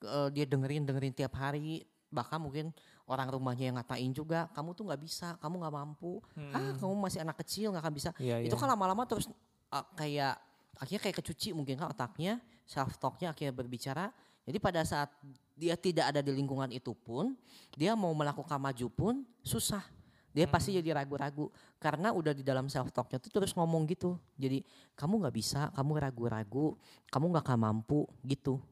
Eh, 0.00 0.28
dia 0.32 0.44
dengerin 0.48 0.88
dengerin 0.88 1.12
tiap 1.12 1.36
hari. 1.36 1.84
Bahkan 2.10 2.40
mungkin 2.42 2.74
orang 3.06 3.28
rumahnya 3.30 3.70
yang 3.70 3.76
ngatain 3.78 4.10
juga, 4.10 4.48
kamu 4.56 4.74
tuh 4.74 4.88
nggak 4.88 5.02
bisa, 5.04 5.36
kamu 5.38 5.62
nggak 5.62 5.74
mampu. 5.76 6.18
Ah, 6.50 6.74
kamu 6.74 6.94
masih 6.98 7.20
anak 7.22 7.36
kecil 7.44 7.70
nggak 7.70 7.84
akan 7.84 7.94
bisa. 7.94 8.10
Hmm. 8.16 8.24
Iya, 8.24 8.36
itu 8.48 8.56
iya. 8.56 8.60
kan 8.64 8.68
lama-lama 8.72 9.04
terus 9.06 9.30
uh, 9.70 9.86
kayak 9.94 10.40
akhirnya 10.80 11.02
kayak 11.04 11.16
kecuci 11.22 11.52
mungkin 11.52 11.76
kan 11.76 11.92
otaknya 11.92 12.40
self 12.64 12.96
talknya 12.96 13.30
akhirnya 13.36 13.52
berbicara 13.52 14.08
jadi 14.44 14.58
pada 14.58 14.80
saat 14.82 15.10
dia 15.54 15.76
tidak 15.76 16.08
ada 16.08 16.20
di 16.20 16.32
lingkungan 16.32 16.72
itu 16.72 16.92
pun 16.92 17.36
dia 17.76 17.92
mau 17.92 18.12
melakukan 18.12 18.56
maju 18.56 18.86
pun 18.88 19.14
susah 19.42 19.84
dia 20.30 20.46
Hmm. 20.46 20.54
pasti 20.54 20.70
jadi 20.72 20.94
ragu-ragu 20.94 21.50
karena 21.76 22.14
udah 22.14 22.30
di 22.30 22.46
dalam 22.46 22.70
self 22.70 22.94
talknya 22.94 23.18
tuh 23.18 23.34
terus 23.34 23.50
ngomong 23.52 23.82
gitu 23.90 24.14
jadi 24.38 24.62
kamu 24.94 25.26
nggak 25.26 25.34
bisa 25.34 25.68
kamu 25.74 25.98
ragu-ragu 25.98 26.78
kamu 27.10 27.24
nggak 27.34 27.44
akan 27.44 27.58
mampu 27.60 28.06
gitu 28.22 28.62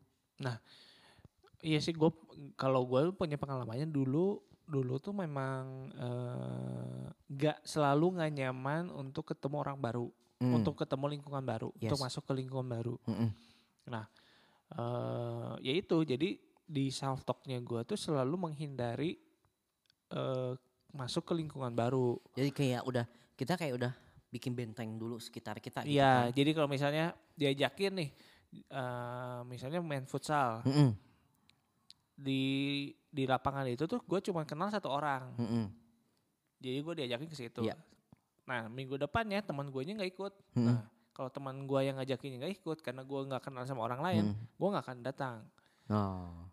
Iya 1.59 1.83
sih 1.83 1.91
gue 1.91 2.07
kalau 2.55 2.87
gue 2.87 3.11
punya 3.11 3.35
pengalamannya 3.35 3.91
dulu 3.91 4.39
dulu 4.63 4.95
tuh 5.03 5.11
memang 5.11 5.91
eh, 5.91 7.05
nggak 7.27 7.67
selalu 7.67 8.15
nggak 8.15 8.31
nyaman 8.39 8.83
untuk 8.95 9.35
ketemu 9.35 9.67
orang 9.67 9.79
baru, 9.81 10.07
Hmm. 10.39 10.55
untuk 10.63 10.79
ketemu 10.79 11.19
lingkungan 11.19 11.43
baru, 11.43 11.75
untuk 11.75 11.99
Yes. 11.99 12.05
masuk 12.07 12.23
ke 12.23 12.33
lingkungan 12.39 12.71
baru. 12.71 12.95
Mm-mm. 13.11 13.35
Eh 14.69 15.53
ya 15.63 15.73
itu 15.73 16.05
jadi 16.05 16.37
di 16.69 16.85
self 16.93 17.25
talknya 17.25 17.57
gue 17.61 17.81
tuh 17.85 17.97
selalu 17.97 18.37
menghindari 18.37 19.17
eh 20.09 20.53
masuk 20.89 21.25
ke 21.25 21.33
lingkungan 21.37 21.73
baru. 21.73 22.17
jadi 22.33 22.49
kayak 22.49 22.83
udah 22.85 23.05
kita 23.37 23.57
kayak 23.57 23.77
udah 23.77 23.93
bikin 24.29 24.53
benteng 24.53 24.97
dulu 24.97 25.17
sekitar 25.17 25.57
kita 25.57 25.85
gitu 25.85 25.97
Iya, 25.97 26.29
kan. 26.29 26.37
jadi 26.37 26.51
kalau 26.53 26.69
misalnya 26.69 27.07
diajakin 27.33 27.93
nih, 27.97 28.11
eh 28.69 29.41
misalnya 29.45 29.81
main 29.81 30.05
futsal 30.05 30.61
Mm-mm. 30.65 30.93
di 32.13 32.43
di 33.09 33.25
lapangan 33.25 33.65
itu 33.69 33.89
tuh 33.89 34.01
gue 34.03 34.21
cuma 34.21 34.45
kenal 34.45 34.69
satu 34.69 34.89
orang. 34.91 35.33
Mm-mm. 35.39 35.65
Jadi 36.59 36.79
gue 36.83 36.95
diajakin 37.05 37.29
ke 37.31 37.37
situ. 37.37 37.63
Iya. 37.65 37.77
Nah 38.45 38.67
minggu 38.69 38.99
depannya 38.99 39.41
teman 39.41 39.69
gue 39.69 39.83
nya 39.85 39.97
nggak 39.97 40.13
ikut. 40.13 40.33
Mm-mm. 40.57 40.67
Nah 40.67 40.83
kalau 41.19 41.35
teman 41.35 41.67
gue 41.67 41.81
yang 41.83 41.99
ngajakinnya 41.99 42.47
nggak 42.47 42.55
ikut 42.63 42.79
karena 42.79 43.03
gue 43.03 43.21
nggak 43.27 43.43
kenal 43.51 43.67
sama 43.67 43.91
orang 43.91 43.99
lain, 43.99 44.25
Mm. 44.31 44.39
gue 44.55 44.69
nggak 44.71 44.85
akan 44.87 44.99
datang. 45.03 45.39
Oh. 45.91 46.47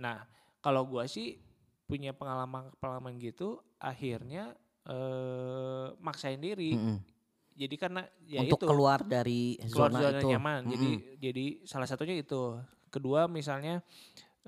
Nah 0.00 0.24
kalau 0.64 0.88
gue 0.88 1.04
sih 1.04 1.36
punya 1.84 2.16
pengalaman 2.16 2.72
pengalaman 2.80 3.20
gitu, 3.20 3.60
akhirnya 3.76 4.56
eh 4.88 5.92
maksain 6.00 6.40
diri. 6.40 6.72
Mm-mm. 6.72 6.96
Jadi 7.60 7.76
karena 7.76 8.08
ya 8.24 8.40
untuk 8.40 8.64
itu 8.64 8.72
keluar 8.72 9.04
dari 9.04 9.60
keluar 9.68 9.92
zona, 9.92 10.00
zona 10.00 10.16
itu 10.16 10.26
nyaman. 10.32 10.60
Jadi 10.72 10.90
jadi 11.20 11.44
salah 11.68 11.84
satunya 11.84 12.16
itu. 12.16 12.56
Kedua 12.88 13.28
misalnya 13.28 13.84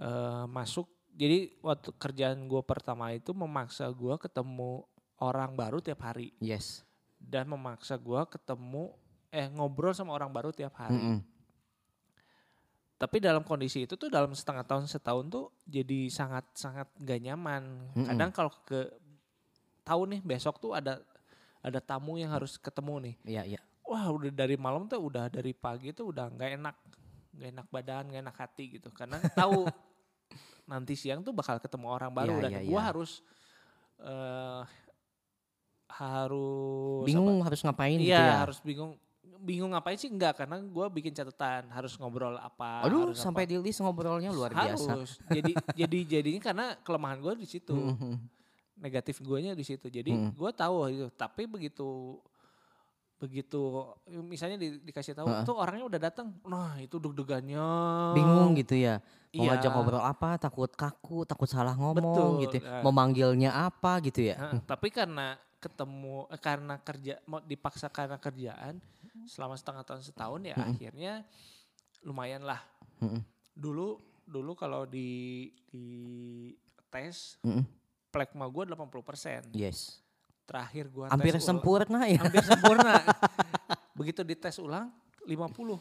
eh, 0.01 0.45
masuk. 0.49 0.89
Jadi 1.13 1.61
waktu 1.61 1.93
kerjaan 2.01 2.49
gue 2.49 2.63
pertama 2.65 3.13
itu 3.13 3.37
memaksa 3.37 3.85
gue 3.93 4.17
ketemu 4.17 4.89
orang 5.21 5.57
baru 5.57 5.81
tiap 5.81 6.05
hari 6.05 6.37
yes 6.45 6.85
dan 7.17 7.49
memaksa 7.49 7.97
gue 7.97 8.21
ketemu 8.29 8.93
eh 9.31 9.47
ngobrol 9.51 9.93
sama 9.95 10.15
orang 10.15 10.31
baru 10.31 10.51
tiap 10.55 10.75
hari. 10.79 10.97
Mm-mm. 10.97 11.19
Tapi 12.97 13.21
dalam 13.21 13.45
kondisi 13.45 13.85
itu 13.85 13.93
tuh 14.01 14.09
dalam 14.09 14.33
setengah 14.33 14.65
tahun 14.65 14.89
setahun 14.89 15.29
tuh 15.29 15.53
jadi 15.69 16.09
sangat 16.09 16.49
sangat 16.57 16.89
gak 16.97 17.21
nyaman. 17.21 17.93
Mm-mm. 17.93 18.09
Kadang 18.09 18.31
kalau 18.33 18.53
ke 18.65 18.89
tahu 19.85 20.09
nih 20.09 20.21
besok 20.25 20.59
tuh 20.59 20.73
ada 20.73 20.99
ada 21.61 21.79
tamu 21.83 22.17
yang 22.17 22.33
harus 22.33 22.57
ketemu 22.57 23.11
nih. 23.11 23.15
iya 23.27 23.43
iya 23.57 23.61
Wah 23.87 24.11
udah 24.11 24.35
dari 24.35 24.59
malam 24.59 24.91
tuh 24.91 24.99
udah 24.99 25.31
dari 25.31 25.55
pagi 25.55 25.95
tuh 25.95 26.11
udah 26.11 26.27
nggak 26.27 26.51
enak, 26.59 26.77
nggak 27.39 27.49
enak 27.55 27.67
badan, 27.71 28.03
nggak 28.11 28.23
enak 28.27 28.37
hati 28.39 28.65
gitu. 28.79 28.91
Karena 28.91 29.23
tahu 29.31 29.67
nanti 30.71 30.99
siang 30.99 31.23
tuh 31.23 31.31
bakal 31.31 31.63
ketemu 31.63 31.87
orang 31.87 32.11
baru 32.11 32.35
Iya, 32.39 32.43
dan 32.43 32.51
iya, 32.51 32.61
gue 32.67 32.75
iya. 32.75 32.83
harus 32.83 33.11
eh 34.03 34.63
harus 35.87 37.07
bingung 37.07 37.41
harus 37.41 37.61
ngapain 37.63 37.97
Iya 37.97 38.05
gitu 38.05 38.23
ya 38.27 38.37
harus 38.43 38.59
bingung 38.61 38.93
bingung 39.37 39.71
ngapain 39.71 39.95
sih 39.95 40.07
enggak 40.07 40.37
karena 40.37 40.59
gue 40.59 40.87
bikin 40.93 41.13
catatan 41.13 41.69
harus 41.69 41.95
ngobrol 41.95 42.35
apa 42.35 42.83
aduh 42.83 43.11
harus 43.11 43.19
sampai 43.19 43.43
apa. 43.43 43.51
di 43.51 43.57
list 43.61 43.79
ngobrolnya 43.79 44.31
luar 44.31 44.51
biasa 44.51 44.91
harus 44.91 45.19
jadi 45.27 45.53
jadi 45.77 45.99
jadinya 46.19 46.41
karena 46.43 46.67
kelemahan 46.81 47.19
gue 47.19 47.33
di 47.37 47.47
situ 47.47 47.73
Mm-mm. 47.73 48.19
negatif 48.77 49.19
gue 49.19 49.39
nya 49.41 49.53
di 49.53 49.63
situ 49.63 49.87
jadi 49.87 50.09
Mm. 50.09 50.31
gue 50.33 50.51
tahu 50.53 50.77
itu 50.89 51.07
tapi 51.11 51.45
begitu 51.45 52.19
begitu 53.17 53.81
misalnya 54.23 54.61
di- 54.61 54.77
dikasih 54.83 55.17
tahu 55.17 55.25
tuh 55.43 55.57
orangnya 55.57 55.89
udah 55.89 56.01
datang 56.03 56.37
nah 56.45 56.77
itu 56.77 57.01
deg-degannya 57.01 57.65
bingung 58.13 58.53
gitu 58.55 58.77
ya 58.77 59.01
mau 59.33 59.41
Iya. 59.43 59.49
ngajak 59.55 59.71
ngobrol 59.71 60.01
apa 60.03 60.37
takut 60.39 60.69
kaku 60.71 61.25
takut 61.25 61.45
salah 61.47 61.73
ngomong 61.73 61.97
Betul, 62.13 62.45
gitu 62.45 62.57
nah. 62.61 62.69
ya. 62.71 62.81
mau 62.81 62.93
manggilnya 62.93 63.51
apa 63.63 64.01
gitu 64.01 64.21
ya 64.23 64.37
Heeh, 64.37 64.61
tapi 64.63 64.89
karena 64.89 65.33
ketemu 65.57 66.29
eh, 66.29 66.37
karena 66.37 66.75
kerja 66.77 67.15
mau 67.25 67.41
dipaksa 67.41 67.89
karena 67.89 68.17
kerjaan 68.17 68.85
selama 69.25 69.57
setengah 69.57 69.83
tahun 69.83 70.03
setahun 70.05 70.41
ya 70.45 70.55
Mm-mm. 70.55 70.71
akhirnya 70.77 71.13
lumayan 72.05 72.45
lah. 72.45 72.61
Mm-mm. 73.01 73.25
dulu 73.57 73.97
dulu 74.29 74.53
kalau 74.53 74.85
di 74.85 75.49
di 75.73 75.87
tes 76.93 77.41
Mm-mm. 77.41 77.65
plekma 78.13 78.45
gue 78.53 78.63
80% 78.69 79.57
yes. 79.57 80.05
Terakhir 80.47 80.87
gue 80.93 81.07
hampir 81.11 81.35
tes 81.35 81.43
ulang- 81.43 81.59
sempurna 81.59 82.01
ya. 82.07 82.23
Hampir 82.23 82.45
sempurna. 82.47 82.95
Begitu 83.99 84.23
dites 84.23 84.57
ulang 84.63 84.93
50 85.27 85.35
oh, 85.67 85.81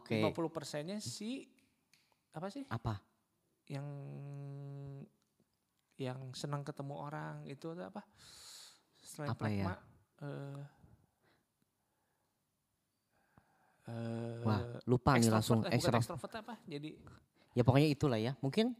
oke. 0.00 0.16
50 0.32 0.32
persennya 0.48 0.96
si 1.02 1.44
apa 2.32 2.48
sih? 2.48 2.64
Apa? 2.72 2.96
Yang 3.68 3.86
yang 6.00 6.18
senang 6.32 6.64
ketemu 6.64 6.94
orang 6.96 7.44
itu 7.44 7.68
apa? 7.76 8.00
Selain 9.04 9.36
Apa 9.36 9.44
ya? 9.52 9.68
plekma 9.68 9.74
eh 13.82 13.90
eh, 13.90 14.46
wah 14.46 14.62
lupa 14.86 15.18
nih 15.18 15.30
langsung 15.32 15.66
eh, 15.66 15.74
ekstra 15.74 15.98
extrovert 15.98 16.34
apa 16.38 16.54
jadi 16.70 16.94
ya 17.52 17.62
pokoknya 17.66 17.88
itulah 17.90 18.18
ya. 18.18 18.32
Mungkin 18.38 18.76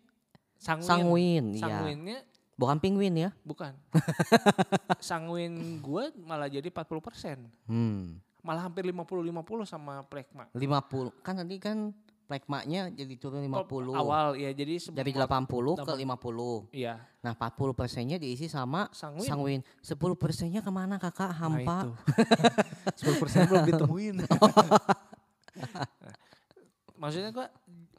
sanguin. 0.56 0.86
sanguin 0.86 1.46
ya 1.58 1.62
sanguinnya 1.66 2.18
bukan 2.62 2.76
penguin 2.78 3.14
ya? 3.16 3.30
Bukan. 3.42 3.74
Sanguin 5.02 5.82
gue 5.82 6.04
malah 6.22 6.46
jadi 6.46 6.68
40 6.70 7.02
persen. 7.02 7.38
Hmm. 7.66 8.22
Malah 8.42 8.70
hampir 8.70 8.86
50-50 8.86 9.66
sama 9.66 10.06
plekma. 10.06 10.46
50 10.54 11.26
kan 11.26 11.34
tadi 11.42 11.56
kan 11.58 11.90
plekmaknya 12.32 12.88
jadi 12.88 13.12
turun 13.14 13.44
50 13.44 13.92
awal 13.92 14.32
ya 14.34 14.48
jadi 14.50 14.80
dari 14.88 15.12
80 15.12 15.52
ke 15.76 15.92
50 15.92 16.72
Iya, 16.72 16.96
nah 17.20 17.36
40 17.36 17.52
persennya 17.72 18.16
diisi 18.16 18.48
sama 18.48 18.88
sanguin. 18.90 19.20
sanguin 19.22 19.60
10 19.78 19.92
persennya 20.16 20.58
ke 20.58 20.72
mana 20.72 20.96
kakak 20.96 21.28
hampa 21.30 21.60
Nah, 21.84 21.84
itu. 21.84 21.92
10 23.12 23.20
persen 23.20 23.44
belum 23.44 23.64
ditemuin. 23.66 24.14
Nah, 24.16 24.28
maksudnya 26.96 27.30
gua 27.30 27.46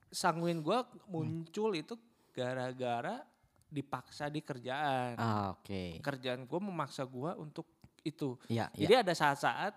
sanguin 0.09 0.59
gua 0.59 0.81
muncul 1.05 1.73
itu 1.73 1.93
gara-gara 2.31 3.21
dipaksa 3.67 4.25
di 4.27 4.39
kerjaan. 4.39 5.13
ah, 5.15 5.53
oke 5.53 5.97
Kerjaan 5.99 6.45
gua 6.45 6.59
memaksa 6.59 7.03
gua 7.03 7.33
untuk 7.35 7.65
itu. 8.01 8.37
ya 8.47 8.69
ya 8.71 8.85
Jadi 8.85 8.93
ada 8.99 9.13
saat-saat 9.13 9.73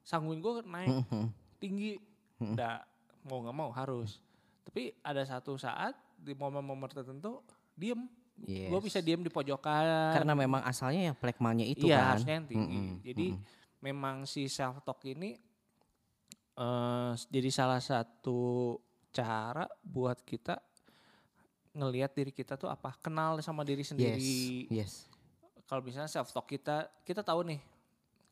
sanguin 0.00 0.38
gua 0.38 0.62
naik 0.62 1.02
Mhm. 1.02 1.26
tinggi, 1.56 2.00
nggak 2.36 2.80
mau 3.24 3.42
nggak 3.44 3.56
mau 3.56 3.70
harus. 3.72 4.20
Tapi 4.64 4.94
ada 5.02 5.24
satu 5.24 5.56
saat 5.56 5.96
di 6.20 6.36
momen-momen 6.36 6.88
tertentu 6.88 7.40
diem. 7.74 8.04
Yes. 8.40 8.72
Gue 8.72 8.80
bisa 8.80 9.04
diem 9.04 9.20
di 9.20 9.28
pojokan. 9.28 10.16
karena 10.16 10.32
memang 10.32 10.64
asalnya 10.64 11.12
ya 11.12 11.14
plekmanya 11.16 11.64
itu 11.64 11.84
iya, 11.88 12.00
kan 12.00 12.08
harusnya 12.16 12.34
yang 12.40 12.48
tinggi. 12.48 12.78
Mm-mm, 12.80 12.96
Jadi 13.04 13.26
mm-mm. 13.36 13.44
memang 13.84 14.16
si 14.24 14.48
self 14.48 14.80
talk 14.80 15.00
ini 15.04 15.36
eh 16.60 17.12
jadi 17.32 17.48
salah 17.48 17.80
satu 17.80 18.76
cara 19.10 19.64
buat 19.80 20.20
kita 20.24 20.60
ngelihat 21.72 22.10
diri 22.12 22.32
kita 22.34 22.58
tuh 22.58 22.66
apa, 22.66 22.98
kenal 22.98 23.38
sama 23.40 23.62
diri 23.62 23.86
yes 23.86 23.90
sendiri. 23.94 24.66
yes 24.68 24.92
Kalau 25.70 25.86
misalnya 25.86 26.10
self 26.10 26.34
talk 26.34 26.50
kita, 26.50 26.90
kita 27.06 27.22
tahu 27.22 27.46
nih 27.46 27.60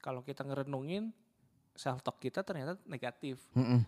kalau 0.03 0.27
kita 0.27 0.42
ngerenungin 0.42 1.14
self 1.79 2.03
talk 2.03 2.18
kita 2.18 2.42
ternyata 2.42 2.74
negatif. 2.83 3.38
Mm-mm, 3.55 3.87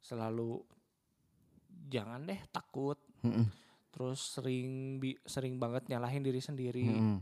Selalu 0.00 0.62
jangan 1.88 2.20
deh 2.22 2.38
takut, 2.48 2.98
mm-mm, 3.22 3.46
terus 3.88 4.36
sering 4.36 4.96
bi- 4.96 5.18
sering 5.24 5.56
banget 5.56 5.88
nyalahin 5.88 6.20
diri 6.20 6.38
sendiri. 6.38 6.84
mm-mm. 6.84 7.18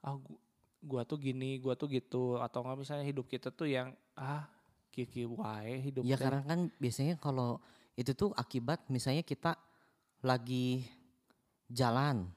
ah 0.00 0.14
gu- 0.14 0.40
gua 0.80 1.02
tuh 1.02 1.16
gini, 1.16 1.56
gua 1.56 1.72
tuh 1.72 1.88
gitu 1.88 2.36
atau 2.36 2.60
enggak 2.60 2.78
misalnya 2.78 3.04
hidup 3.04 3.24
kita 3.24 3.48
tuh 3.48 3.64
yang 3.66 3.96
ah 4.14 4.44
kiki 4.90 5.24
wae 5.24 5.80
hidup 5.82 6.04
Ya 6.04 6.14
karena 6.14 6.44
kan 6.44 6.68
biasanya 6.76 7.16
kalau 7.16 7.58
itu 7.94 8.12
tuh 8.12 8.30
akibat 8.32 8.84
misalnya 8.86 9.22
kita 9.22 9.56
lagi 10.20 10.84
jalan 11.66 12.28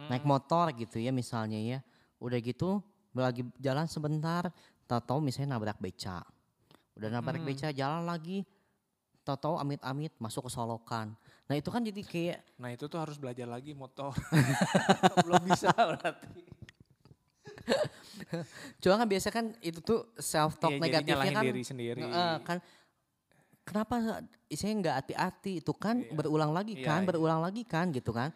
naik 0.00 0.24
Mm. 0.24 0.30
motor 0.30 0.72
gitu 0.72 0.96
ya 0.96 1.10
misalnya 1.10 1.58
ya. 1.58 1.78
Udah 2.16 2.38
gitu 2.38 2.80
lagi 3.12 3.42
jalan 3.58 3.84
sebentar, 3.84 4.48
tahu-tahu 4.86 5.20
misalnya 5.20 5.58
nabrak 5.58 5.76
beca. 5.76 6.22
Udah 6.94 7.08
nabrak 7.10 7.42
Mm. 7.42 7.46
beca 7.46 7.68
jalan 7.70 8.06
lagi, 8.06 8.46
tahu-tahu 9.22 9.56
amit-amit 9.56 10.12
masuk 10.16 10.48
ke 10.48 10.50
solokan. 10.50 11.12
Nah 11.46 11.54
itu 11.54 11.68
kan 11.68 11.82
jadi 11.82 12.00
kayak 12.00 12.38
Nah 12.56 12.70
itu 12.70 12.84
tuh 12.86 12.98
harus 12.98 13.16
belajar 13.16 13.44
lagi 13.44 13.74
motor. 13.74 14.14
Belum 15.26 15.42
bisa 15.44 15.70
berarti. 15.72 16.42
cuma 18.80 18.94
kan 18.96 19.08
biasa 19.08 19.28
kan 19.30 19.52
itu 19.60 19.78
tuh 19.80 20.10
self 20.16 20.56
talk 20.58 20.74
jadi 20.74 20.80
negatifnya 20.80 21.32
kan 21.34 21.44
diri 21.44 21.62
sendiri. 21.62 22.00
Heeh, 22.02 22.34
kan 22.42 22.58
kenapa 23.62 24.24
isinya 24.48 24.74
nggak 24.82 24.96
hati-hati 25.04 25.52
itu 25.62 25.72
kan 25.76 26.00
Iya. 26.02 26.12
berulang 26.16 26.50
lagi 26.50 26.74
Iya, 26.80 26.86
kan 26.86 27.00
iya. 27.04 27.08
berulang 27.08 27.40
lagi 27.44 27.62
kan 27.62 27.92
gitu 27.94 28.10
kan 28.10 28.32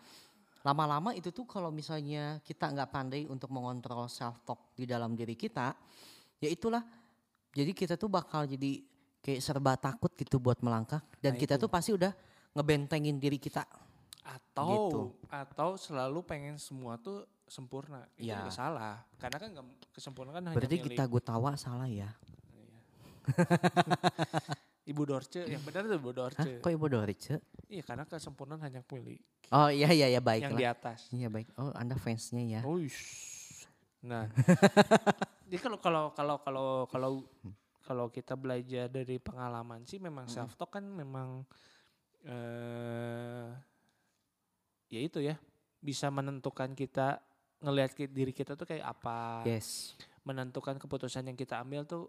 lama-lama 0.65 1.13
itu 1.13 1.29
tuh 1.29 1.45
kalau 1.45 1.69
misalnya 1.69 2.41
kita 2.41 2.73
nggak 2.73 2.89
pandai 2.89 3.29
untuk 3.29 3.53
mengontrol 3.53 4.09
self 4.09 4.41
talk 4.47 4.73
di 4.73 4.89
dalam 4.89 5.13
diri 5.13 5.37
kita 5.37 5.77
ya 6.41 6.49
itulah 6.49 6.81
jadi 7.53 7.71
kita 7.75 7.95
tuh 8.01 8.09
bakal 8.09 8.49
jadi 8.49 8.81
kayak 9.25 9.41
serba 9.41 9.73
takut 9.75 10.13
gitu 10.13 10.37
buat 10.37 10.61
melangkah 10.61 11.01
dan 11.19 11.33
Nah, 11.33 11.41
kita 11.41 11.57
itu. 11.57 11.65
tuh 11.65 11.71
pasti 11.73 11.91
udah 11.91 12.13
ngebentengin 12.53 13.17
diri 13.17 13.41
kita 13.41 13.65
Atau 14.23 14.69
Gitu. 14.71 15.01
atau 15.29 15.69
selalu 15.75 16.21
pengen 16.23 16.57
semua 16.57 16.97
tuh 16.97 17.25
sempurna. 17.45 18.09
Itu 18.15 18.25
Iya. 18.25 18.41
juga 18.41 18.53
salah. 18.53 18.97
Karena 19.17 19.37
kan 19.37 19.49
nggak 19.51 19.67
kesempurnaan 19.93 20.35
kan 20.35 20.43
hanya 20.47 20.57
berarti 20.57 20.77
milik 20.77 20.87
kita 20.91 21.05
Gutawa 21.07 21.53
salah 21.57 21.85
ya 21.85 22.09
Ibu 24.85 25.03
Dorce. 25.03 25.45
Yang 25.45 25.63
benar 25.65 25.83
tuh 25.85 25.97
Ibu 25.97 26.11
Hah? 26.11 26.17
Dorce. 26.19 26.51
kok 26.61 26.71
ibu 26.71 26.87
Dorice 26.87 27.35
Iya 27.67 27.83
karena 27.83 28.05
kesempurnaan 28.05 28.61
hanya 28.61 28.85
milik 28.87 29.21
oh 29.49 29.69
iya 29.69 29.89
iya 29.91 30.09
ya 30.09 30.21
baik 30.21 30.41
yang 30.43 30.57
di 30.57 30.65
atas. 30.65 31.09
iya 31.11 31.29
baik 31.29 31.49
oh 31.57 31.73
anda 31.73 31.97
fansnya 31.97 32.41
ya 32.41 32.61
Uish. 32.65 33.01
Nah, 34.01 34.29
jadi 35.49 35.57
kalau 35.59 35.81
kalau 35.81 36.05
kalau 36.13 36.37
kalau 36.41 36.69
kalau 36.85 37.11
kalau 37.85 38.09
kita 38.09 38.35
belajar 38.35 38.89
dari 38.89 39.21
pengalaman 39.21 39.85
sih 39.85 40.01
memang 40.01 40.25
self 40.27 40.57
talk 40.57 40.81
kan 40.81 40.85
memang 40.85 41.45
eh 42.25 43.49
ya 44.89 45.01
itu 45.01 45.21
ya 45.21 45.37
bisa 45.85 46.09
menentukan 46.09 46.73
kita 46.73 47.21
ngelihat 47.61 47.93
diri 48.09 48.33
kita 48.33 48.57
tuh 48.57 48.65
kayak 48.65 48.85
apa, 48.89 49.45
yes 49.45 49.97
menentukan 50.25 50.81
keputusan 50.81 51.29
yang 51.29 51.37
kita 51.37 51.61
ambil 51.61 51.85
tuh 51.85 52.09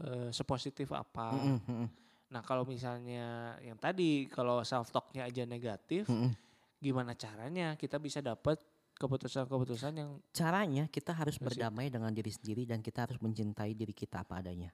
eh, 0.00 0.30
sepositif 0.30 0.94
apa. 0.94 1.34
Mm-mm, 1.34 1.86
Nah 2.26 2.42
kalau 2.42 2.66
misalnya 2.66 3.54
yang 3.62 3.78
tadi 3.78 4.26
kalau 4.30 4.62
self 4.62 4.90
talknya 4.90 5.26
aja 5.26 5.42
negatif, 5.46 6.06
mm-mm. 6.06 6.34
gimana 6.78 7.14
caranya 7.14 7.74
kita 7.74 7.98
bisa 7.98 8.22
dapat 8.22 8.58
keputusan-keputusan 8.96 9.92
yang 10.00 10.10
caranya 10.32 10.88
kita 10.88 11.12
harus 11.12 11.36
berdamai 11.36 11.92
dengan 11.92 12.08
diri 12.10 12.32
sendiri 12.32 12.64
dan 12.64 12.80
kita 12.80 13.04
harus 13.04 13.20
mencintai 13.20 13.76
diri 13.76 13.92
kita 13.92 14.24
apa 14.24 14.40
adanya. 14.40 14.72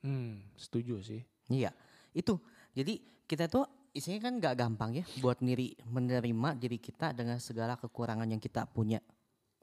Hmm, 0.00 0.40
setuju 0.56 1.00
sih. 1.04 1.20
Iya, 1.52 1.72
itu. 2.16 2.40
Jadi 2.72 3.24
kita 3.28 3.48
tuh 3.48 3.68
isinya 3.94 4.26
kan 4.26 4.32
nggak 4.40 4.54
gampang 4.58 4.90
ya 4.98 5.04
buat 5.22 5.38
diri 5.38 5.78
menerima 5.86 6.58
diri 6.58 6.82
kita 6.82 7.14
dengan 7.14 7.38
segala 7.38 7.76
kekurangan 7.76 8.26
yang 8.26 8.40
kita 8.40 8.66
punya. 8.66 8.98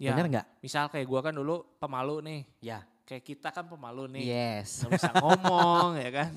Ya, 0.02 0.18
Bener 0.18 0.34
nggak? 0.34 0.48
misal 0.66 0.90
kayak 0.90 1.06
gua 1.06 1.22
kan 1.22 1.34
dulu 1.34 1.78
pemalu 1.78 2.26
nih. 2.26 2.42
Ya. 2.62 2.80
Kayak 3.06 3.24
kita 3.28 3.50
kan 3.54 3.66
pemalu 3.70 4.18
nih. 4.18 4.24
Yes. 4.30 4.82
Nggak 4.82 4.92
bisa 4.98 5.12
ngomong 5.20 5.90
ya 6.00 6.10
kan. 6.10 6.32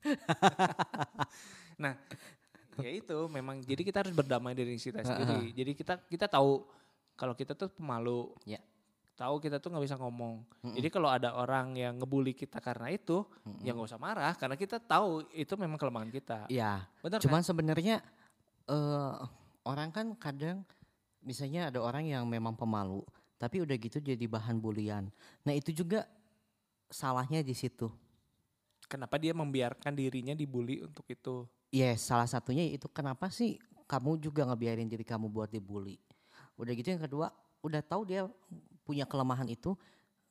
nah, 1.82 1.94
ya 2.78 2.90
itu 2.94 3.18
memang 3.26 3.58
jadi 3.66 3.82
kita 3.82 4.06
harus 4.06 4.14
berdamai 4.14 4.54
diri 4.54 4.78
kita 4.78 5.02
sendiri. 5.02 5.50
jadi 5.50 5.72
kita 5.74 5.94
kita 6.06 6.26
tahu 6.30 6.62
kalau 7.20 7.36
kita 7.36 7.52
tuh 7.52 7.68
pemalu. 7.68 8.32
Ya. 8.48 8.64
Tahu 9.20 9.36
kita 9.44 9.60
tuh 9.60 9.68
nggak 9.68 9.84
bisa 9.84 10.00
ngomong. 10.00 10.40
Mm-mm. 10.64 10.80
Jadi 10.80 10.88
kalau 10.88 11.12
ada 11.12 11.36
orang 11.36 11.76
yang 11.76 12.00
ngebully 12.00 12.32
kita 12.32 12.56
karena 12.56 12.88
itu, 12.88 13.20
Mm-mm. 13.44 13.60
ya 13.60 13.76
nggak 13.76 13.92
usah 13.92 14.00
marah 14.00 14.32
karena 14.32 14.56
kita 14.56 14.80
tahu 14.80 15.28
itu 15.36 15.52
memang 15.60 15.76
kelemahan 15.76 16.08
kita. 16.08 16.48
Ya. 16.48 16.88
Benar 17.04 17.20
kan? 17.20 17.24
Cuman 17.28 17.44
sebenarnya 17.44 18.00
eh 18.64 19.14
orang 19.68 19.92
kan 19.92 20.16
kadang 20.16 20.64
misalnya 21.20 21.68
ada 21.68 21.84
orang 21.84 22.08
yang 22.08 22.24
memang 22.24 22.56
pemalu, 22.56 23.04
tapi 23.36 23.60
udah 23.60 23.76
gitu 23.76 24.00
jadi 24.00 24.24
bahan 24.24 24.56
bulian. 24.56 25.12
Nah 25.44 25.52
itu 25.52 25.76
juga 25.76 26.08
salahnya 26.88 27.44
di 27.44 27.52
situ. 27.52 27.92
Kenapa 28.88 29.20
dia 29.20 29.36
membiarkan 29.36 29.92
dirinya 29.92 30.32
dibully 30.32 30.80
untuk 30.80 31.04
itu? 31.12 31.44
Yes, 31.70 32.02
salah 32.10 32.26
satunya 32.26 32.66
itu 32.66 32.90
kenapa 32.90 33.30
sih 33.30 33.58
kamu 33.86 34.18
juga 34.18 34.42
ngebiarin 34.46 34.90
diri 34.90 35.06
kamu 35.06 35.30
buat 35.30 35.50
dibully. 35.50 35.98
Udah 36.58 36.74
gitu 36.74 36.90
yang 36.90 37.02
kedua, 37.02 37.30
udah 37.62 37.80
tahu 37.82 38.02
dia 38.10 38.26
punya 38.82 39.06
kelemahan 39.06 39.46
itu, 39.46 39.78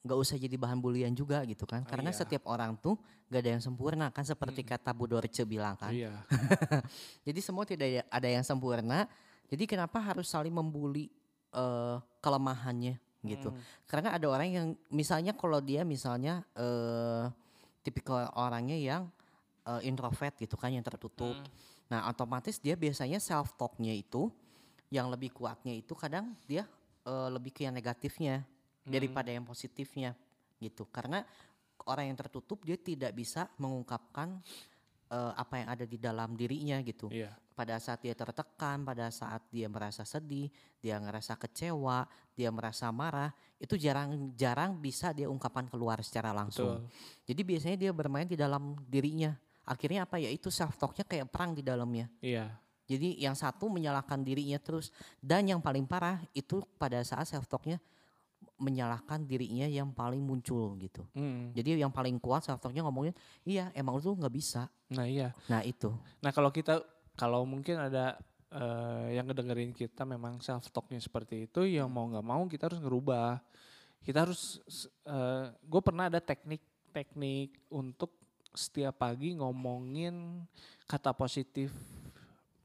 nggak 0.04 0.17
usah 0.19 0.36
jadi 0.36 0.56
bahan 0.56 0.80
bulian 0.80 1.12
juga 1.12 1.43
gitu 1.47 1.63
kan. 1.63 1.84
Oh, 1.84 1.89
Karena 1.91 2.12
iya. 2.12 2.19
setiap 2.19 2.43
orang 2.47 2.75
tuh 2.80 2.99
gak 3.28 3.39
ada 3.43 3.52
yang 3.56 3.63
sempurna 3.63 4.08
kan 4.12 4.23
seperti 4.23 4.63
kata 4.63 4.95
Bu 4.95 5.08
Dorce 5.08 5.43
bilang 5.43 5.75
kan. 5.80 5.91
Iya. 5.91 6.12
Jadi 7.28 7.39
semua 7.39 7.63
tidak 7.67 8.08
ada- 8.08 8.32
yang 8.32 8.43
sempurna. 8.43 9.08
Jadi 9.49 9.63
kenapa 9.67 9.99
harus 9.99 10.28
saling 10.28 10.52
membuli 10.54 11.12
eh, 11.52 11.97
kelemahannya 12.23 12.95
gitu. 13.28 13.52
Mm. 13.52 13.60
Karena 13.89 14.10
ada 14.15 14.28
orang 14.32 14.49
yang 14.49 14.67
misalnya 14.88 15.36
kalau 15.36 15.60
dia 15.60 15.84
misalnya 15.84 16.47
eh 16.56 17.28
tipikal 17.84 18.28
orangnya 18.36 18.75
yang 18.75 19.08
eh, 19.69 19.82
introvert 19.86 20.34
gitu 20.41 20.58
kan 20.58 20.73
yang 20.73 20.84
tertutup. 20.84 21.38
Mm. 21.38 21.47
Nah, 21.89 22.10
otomatis 22.10 22.58
dia 22.58 22.73
biasanya 22.73 23.21
self 23.21 23.53
talknya 23.58 23.93
itu 23.93 24.29
yang 24.89 25.10
lebih 25.13 25.29
kuatnya 25.29 25.77
itu 25.77 25.93
kadang 25.93 26.34
dia 26.49 26.65
eh, 27.05 27.29
lebih 27.29 27.53
ke 27.53 27.69
yang 27.69 27.77
negatifnya 27.77 28.41
daripada 28.89 29.29
yang 29.29 29.45
positifnya 29.45 30.17
gitu. 30.58 30.89
Karena 30.89 31.21
orang 31.86 32.12
yang 32.12 32.17
tertutup 32.17 32.65
dia 32.65 32.75
tidak 32.75 33.13
bisa 33.13 33.47
mengungkapkan 33.62 34.41
eh, 35.13 35.34
apa 35.38 35.53
yang 35.62 35.67
ada 35.69 35.86
di 35.86 35.97
dalam 35.97 36.34
dirinya 36.34 36.82
gitu. 36.82 37.10
Iya. 37.13 37.34
Pada 37.53 37.75
saat 37.75 37.99
dia 37.99 38.15
tertekan, 38.15 38.88
pada 38.88 39.12
saat 39.12 39.43
dia 39.51 39.67
merasa 39.67 40.08
sedih, 40.08 40.47
dia 40.79 40.95
ngerasa 40.95 41.36
kecewa, 41.36 42.08
dia 42.32 42.47
merasa 42.55 42.88
marah, 42.88 43.36
itu 43.60 43.75
jarang-jarang 43.75 44.79
bisa 44.79 45.12
dia 45.12 45.27
ungkapkan 45.27 45.67
keluar 45.67 45.99
secara 45.99 46.32
langsung. 46.32 46.88
Betul. 46.88 47.27
Jadi 47.27 47.41
biasanya 47.43 47.77
dia 47.77 47.91
bermain 47.91 48.23
di 48.32 48.39
dalam 48.39 48.79
dirinya. 48.88 49.36
Akhirnya 49.69 50.10
apa 50.10 50.17
ya 50.17 50.34
itu 50.34 50.49
self 50.49 50.73
talknya 50.82 51.05
kayak 51.05 51.29
perang 51.29 51.53
di 51.53 51.62
dalamnya. 51.62 52.10
Iya. 52.25 52.49
Jadi 52.89 53.21
yang 53.21 53.38
satu 53.38 53.69
menyalahkan 53.69 54.25
dirinya 54.25 54.58
terus 54.58 54.89
dan 55.21 55.45
yang 55.45 55.62
paling 55.62 55.86
parah 55.86 56.17
itu 56.34 56.65
pada 56.82 57.05
saat 57.05 57.29
self 57.29 57.45
talknya 57.45 57.77
menyalahkan 58.60 59.23
dirinya 59.23 59.69
yang 59.69 59.93
paling 59.93 60.19
muncul 60.19 60.75
gitu. 60.82 61.05
Mm. 61.15 61.55
Jadi 61.55 61.79
yang 61.79 61.93
paling 61.93 62.17
kuat 62.17 62.43
self 62.43 62.60
talknya 62.60 62.84
ngomongin, 62.84 63.13
iya 63.47 63.69
emang 63.77 63.95
lu 63.95 64.03
tuh 64.03 64.17
nggak 64.17 64.34
bisa. 64.34 64.67
Nah 64.91 65.05
iya. 65.08 65.32
Nah 65.47 65.63
itu, 65.63 65.93
Nah 66.19 66.34
kalau 66.34 66.49
kita 66.51 66.84
kalau 67.15 67.47
mungkin 67.47 67.77
ada 67.79 68.19
eh, 68.51 69.15
yang 69.15 69.29
ngedengerin 69.29 69.71
kita 69.71 70.03
memang 70.03 70.43
self 70.43 70.67
talknya 70.73 70.99
seperti 70.99 71.47
itu, 71.47 71.63
ya 71.69 71.88
mau 71.88 72.10
nggak 72.10 72.25
mau 72.25 72.41
kita 72.49 72.67
harus 72.67 72.82
ngerubah. 72.84 73.39
Kita 73.99 74.23
harus, 74.23 74.63
gue 75.67 75.82
pernah 75.84 76.08
ada 76.08 76.23
teknik-teknik 76.23 77.67
untuk 77.67 78.15
setiap 78.51 78.97
pagi 78.97 79.33
ngomongin 79.33 80.43
kata 80.85 81.12
positif 81.12 81.69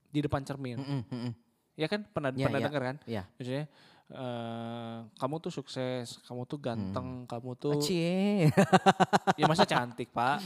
di 0.08 0.18
depan 0.18 0.40
cermin. 0.40 0.78
Mm-mm, 0.78 1.00
mm-mm. 1.06 1.32
Ya 1.74 1.86
kan 1.86 2.02
pernah 2.06 2.30
Iya, 2.30 2.46
pernah 2.46 2.58
iya. 2.58 2.66
denger 2.66 2.82
kan? 2.82 2.96
Iya. 3.04 3.22
Misalnya 3.34 3.64
eh, 4.06 4.96
kamu 5.14 5.34
tuh 5.40 5.50
sukses, 5.50 6.06
kamu 6.22 6.42
tuh 6.44 6.58
ganteng, 6.58 7.24
kamu 7.24 7.50
tuh 7.54 7.78
Cie. 7.80 8.48
ya 9.40 9.44
masa 9.44 9.64
cantik 9.64 10.08
pak 10.08 10.40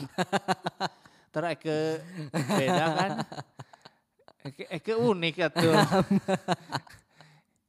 terus 1.29 1.49
Eke 1.53 2.01
beda 2.33 2.85
kan 2.95 3.11
Eke, 4.41 4.63
Eke 4.71 4.93
unik 4.95 5.35
atuh 5.45 5.75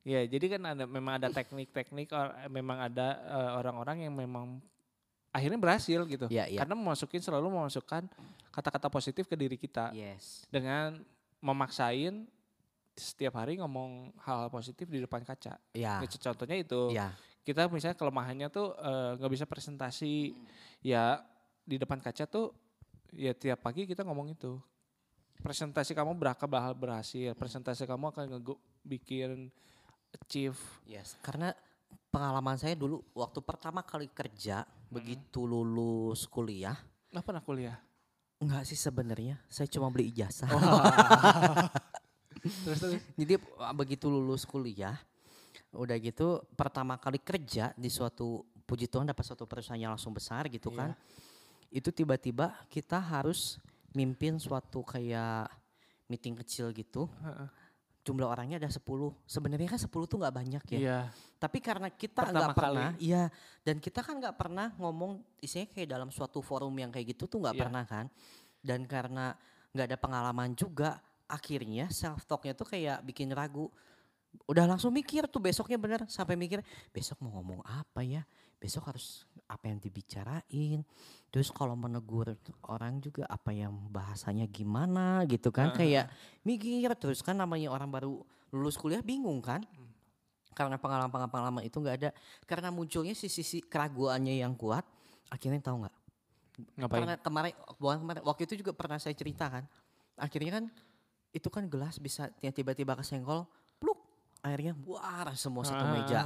ya 0.07 0.23
jadi 0.25 0.45
kan 0.55 0.61
ada 0.63 0.83
memang 0.87 1.19
ada 1.19 1.27
teknik-teknik 1.27 2.07
or- 2.09 2.33
memang 2.47 2.81
ada 2.81 3.19
eh, 3.19 3.51
orang-orang 3.59 4.07
yang 4.07 4.13
memang 4.15 4.63
akhirnya 5.29 5.57
berhasil 5.57 5.99
gitu 6.03 6.25
Iya, 6.27 6.45
iya. 6.45 6.59
karena 6.59 6.73
memasukin 6.73 7.21
selalu 7.21 7.47
memasukkan 7.51 8.09
kata-kata 8.49 8.89
positif 8.89 9.25
ke 9.25 9.35
diri 9.35 9.55
kita 9.55 9.93
Yes. 9.93 10.43
dengan 10.47 11.01
memaksain 11.39 12.25
setiap 12.93 13.37
hari 13.37 13.55
ngomong 13.55 14.11
hal 14.19 14.49
positif 14.49 14.83
di 14.85 14.99
depan 14.99 15.23
kaca. 15.23 15.55
Ya. 15.71 16.03
Ya, 16.03 16.07
Contohnya 16.09 16.57
itu 16.57 16.91
Ya. 16.91 17.15
kita 17.41 17.65
misalnya 17.67 17.95
kelemahannya 17.95 18.47
tuh 18.49 18.75
eh, 18.75 19.11
nggak 19.15 19.31
bisa 19.31 19.45
presentasi 19.45 20.35
ya 20.81 21.23
di 21.63 21.77
depan 21.77 21.97
kaca 21.97 22.25
tuh 22.25 22.51
ya 23.09 23.31
tiap 23.31 23.61
pagi 23.61 23.85
kita 23.85 24.03
ngomong 24.03 24.29
itu 24.29 24.59
presentasi 25.39 25.95
kamu 25.95 26.19
bakal 26.19 26.49
berhasil 26.75 27.31
presentasi 27.33 27.87
kamu 27.87 28.11
akan 28.11 28.23
ngego- 28.29 28.59
bikin 28.81 29.47
achieve 30.11 30.59
Yes. 30.83 31.15
Karena 31.21 31.53
pengalaman 32.09 32.57
saya 32.57 32.73
dulu 32.73 33.05
waktu 33.13 33.39
pertama 33.41 33.85
kali 33.85 34.09
kerja 34.09 34.65
begitu 34.89 35.45
lulus 35.45 36.25
kuliah 36.25 36.77
Nggak 37.09 37.25
pernah 37.25 37.43
kuliah. 37.43 37.77
enggak 38.39 38.63
sih 38.65 38.77
sebenarnya 38.77 39.35
saya 39.49 39.67
cuma 39.67 39.89
beli 39.91 40.09
ijazah 40.09 40.47
terus 42.65 42.79
terus. 42.79 43.01
jadi 43.19 43.35
uh, 43.59 43.75
begitu 43.75 44.07
lulus 44.07 44.47
kuliah 44.47 44.95
udah 45.75 45.97
gitu 46.01 46.41
pertama 46.55 46.97
kali 46.97 47.19
kerja 47.21 47.75
di 47.77 47.91
suatu 47.91 48.41
puji 48.65 48.89
Tuhan 48.89 49.05
dapat 49.05 49.21
suatu 49.21 49.45
perusahaan 49.45 49.77
yang 49.77 49.93
langsung 49.93 50.13
besar 50.15 50.47
gitu 50.49 50.73
kan 50.73 50.95
itu 51.69 51.93
tiba-tiba 51.93 52.55
kita 52.71 52.97
harus 52.97 53.61
mimpin 53.93 54.37
suatu 54.41 54.81
kayak 54.81 55.45
meeting 56.09 56.33
kecil 56.41 56.73
gitu 56.73 57.05
Heeh. 57.21 57.49
Jumlah 58.09 58.25
orangnya 58.25 58.57
ada 58.57 58.65
10 58.67 58.81
sebenarnya 59.29 59.69
kan 59.69 59.77
10 59.77 60.09
tuh 60.09 60.17
nggak 60.17 60.33
banyak 60.33 60.63
ya 60.73 60.79
Iya. 60.81 60.99
Tapi 61.37 61.57
karena 61.61 61.87
kita 61.87 62.25
nggak 62.25 62.51
pernah, 62.51 62.91
kali. 62.97 63.05
iya, 63.05 63.29
dan 63.61 63.77
kita 63.77 64.01
kan 64.01 64.17
nggak 64.17 64.35
pernah 64.35 64.73
ngomong, 64.75 65.21
isinya 65.39 65.69
kayak 65.69 65.87
dalam 65.87 66.09
suatu 66.09 66.41
forum 66.41 66.73
yang 66.73 66.89
kayak 66.89 67.13
gitu 67.15 67.29
tuh 67.29 67.39
nggak 67.39 67.55
Iya. 67.55 67.61
pernah 67.63 67.83
kan. 67.87 68.05
Dan 68.59 68.83
karena 68.83 69.37
nggak 69.71 69.85
ada 69.87 69.97
pengalaman 70.01 70.51
juga, 70.51 70.99
akhirnya 71.29 71.87
self 71.93 72.25
talknya 72.25 72.57
tuh 72.57 72.67
kayak 72.67 73.05
bikin 73.05 73.29
ragu. 73.31 73.69
Udah 74.51 74.65
langsung 74.65 74.89
mikir 74.91 75.29
tuh 75.29 75.39
besoknya 75.39 75.77
bener, 75.79 76.03
sampai 76.09 76.33
mikir 76.35 76.59
besok 76.91 77.21
mau 77.23 77.37
ngomong 77.39 77.61
apa 77.63 78.01
ya, 78.03 78.25
besok 78.59 78.89
harus 78.89 79.28
apa 79.49 79.65
yang 79.65 79.81
dibicarain. 79.81 80.85
Terus 81.33 81.49
kalau 81.49 81.73
menegur 81.73 82.37
orang 82.69 83.01
juga 83.01 83.25
apa 83.25 83.49
yang 83.49 83.73
bahasanya 83.89 84.45
gimana 84.45 85.25
gitu 85.25 85.49
kan, 85.49 85.73
kayak 85.73 86.13
mikir 86.45 86.93
terus 86.95 87.25
kan 87.25 87.33
namanya 87.33 87.73
orang 87.73 87.89
baru 87.89 88.21
lulus 88.53 88.77
kuliah 88.77 89.01
bingung 89.01 89.41
kan. 89.41 89.65
Karena 90.53 90.77
pengalaman-pengalaman 90.77 91.65
itu 91.65 91.77
nggak 91.81 91.97
ada. 92.05 92.09
Karena 92.45 92.69
munculnya 92.69 93.17
si 93.17 93.25
sisi 93.31 93.61
keraguannya 93.65 94.37
yang 94.37 94.53
kuat 94.53 94.85
akhirnya 95.29 95.61
tahu 95.61 95.85
nggak? 95.85 95.95
Ngapain? 96.75 96.91
karena 96.91 97.15
kemarin 97.23 97.53
bukan 97.79 97.97
kemarin 98.03 98.21
waktu 98.27 98.41
itu 98.43 98.53
juga 98.59 98.71
pernah 98.75 98.99
saya 98.99 99.15
cerita 99.15 99.47
kan. 99.47 99.63
Akhirnya 100.19 100.59
kan 100.59 100.65
itu 101.31 101.47
kan 101.47 101.69
gelas 101.69 102.01
bisa 102.01 102.27
tiba-tiba 102.41 102.97
kesenggol 102.97 103.45
airnya 104.39 104.71
buar 104.71 105.33
semua 105.33 105.61
satu 105.61 105.79
Ah. 105.79 105.91
meja 105.95 106.19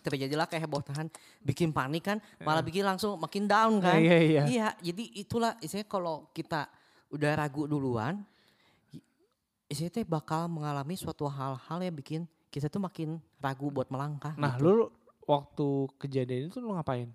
terjadilah 0.00 0.44
kehebohan 0.44 1.08
bikin 1.40 1.70
panik 1.70 2.04
kan 2.04 2.18
malah 2.38 2.60
bikin 2.60 2.82
langsung 2.82 3.16
makin 3.16 3.44
down 3.44 3.78
kan 3.78 3.96
Iya, 3.96 4.18
iya. 4.20 4.42
iya 4.44 4.68
jadi 4.78 5.04
itulah 5.16 5.56
istilahnya 5.58 5.86
kalau 5.86 6.28
kita 6.30 6.68
udah 7.08 7.32
ragu 7.34 7.64
duluan 7.64 8.20
i- 8.90 9.00
istilahnya 9.66 9.94
teh 9.94 10.06
bakal 10.06 10.46
mengalami 10.46 10.94
suatu 10.94 11.24
hal-hal 11.24 11.78
yang 11.80 11.94
bikin 11.94 12.20
kita 12.48 12.68
tuh 12.68 12.78
makin 12.78 13.16
ragu 13.38 13.66
buat 13.66 13.88
melangkah 13.88 14.36
Nah, 14.36 14.54
gitu. 14.54 14.68
lu 14.68 14.86
waktu 15.24 15.68
kejadian 15.98 16.48
itu 16.48 16.58
lu 16.58 16.72
ngapain? 16.72 17.08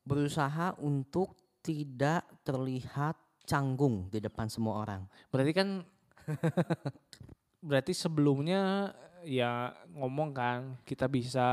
berusaha 0.00 0.74
untuk 0.80 1.36
tidak 1.60 2.24
terlihat 2.40 3.14
canggung 3.44 4.08
di 4.08 4.18
depan 4.18 4.48
semua 4.48 4.82
orang. 4.82 5.02
Berarti 5.28 5.52
kan 5.52 5.68
berarti 7.60 7.92
sebelumnya 7.92 8.92
ya 9.24 9.76
ngomong 9.94 10.32
kan 10.32 10.58
kita 10.84 11.04
bisa 11.06 11.48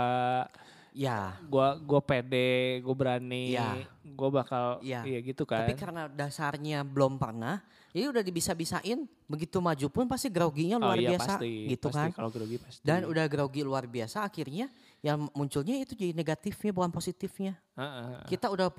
Ya, 0.97 1.37
gua 1.45 1.77
gua 1.77 2.01
pede, 2.01 2.81
gua 2.81 2.95
berani, 2.97 3.53
Iya. 3.53 3.85
gua 4.17 4.41
bakal 4.41 4.81
Iya. 4.81 5.05
iya 5.05 5.19
gitu 5.21 5.45
kan. 5.45 5.61
tapi 5.69 5.77
karena 5.77 6.09
dasarnya 6.09 6.81
belum 6.81 7.21
pernah, 7.21 7.61
jadi 7.93 8.09
udah 8.09 8.25
dibisa-bisain, 8.25 9.05
begitu 9.29 9.61
maju 9.61 9.87
pun 9.93 10.09
pasti 10.09 10.33
groginya 10.33 10.81
oh 10.81 10.89
luar 10.89 10.97
iya 10.97 11.13
biasa 11.13 11.37
pasti, 11.37 11.53
gitu 11.69 11.93
pasti 11.93 12.01
kan. 12.01 12.09
kalau 12.17 12.29
grogi 12.33 12.57
pasti. 12.57 12.81
Dan 12.81 13.05
udah 13.05 13.29
grogi 13.29 13.61
luar 13.61 13.85
biasa 13.85 14.25
akhirnya 14.25 14.73
yang 15.05 15.29
munculnya 15.37 15.77
itu 15.77 15.93
jadi 15.93 16.17
negatifnya 16.17 16.73
bukan 16.73 16.89
positifnya. 16.89 17.53
Heeh. 17.77 18.25
Kita 18.33 18.49
udah 18.49 18.73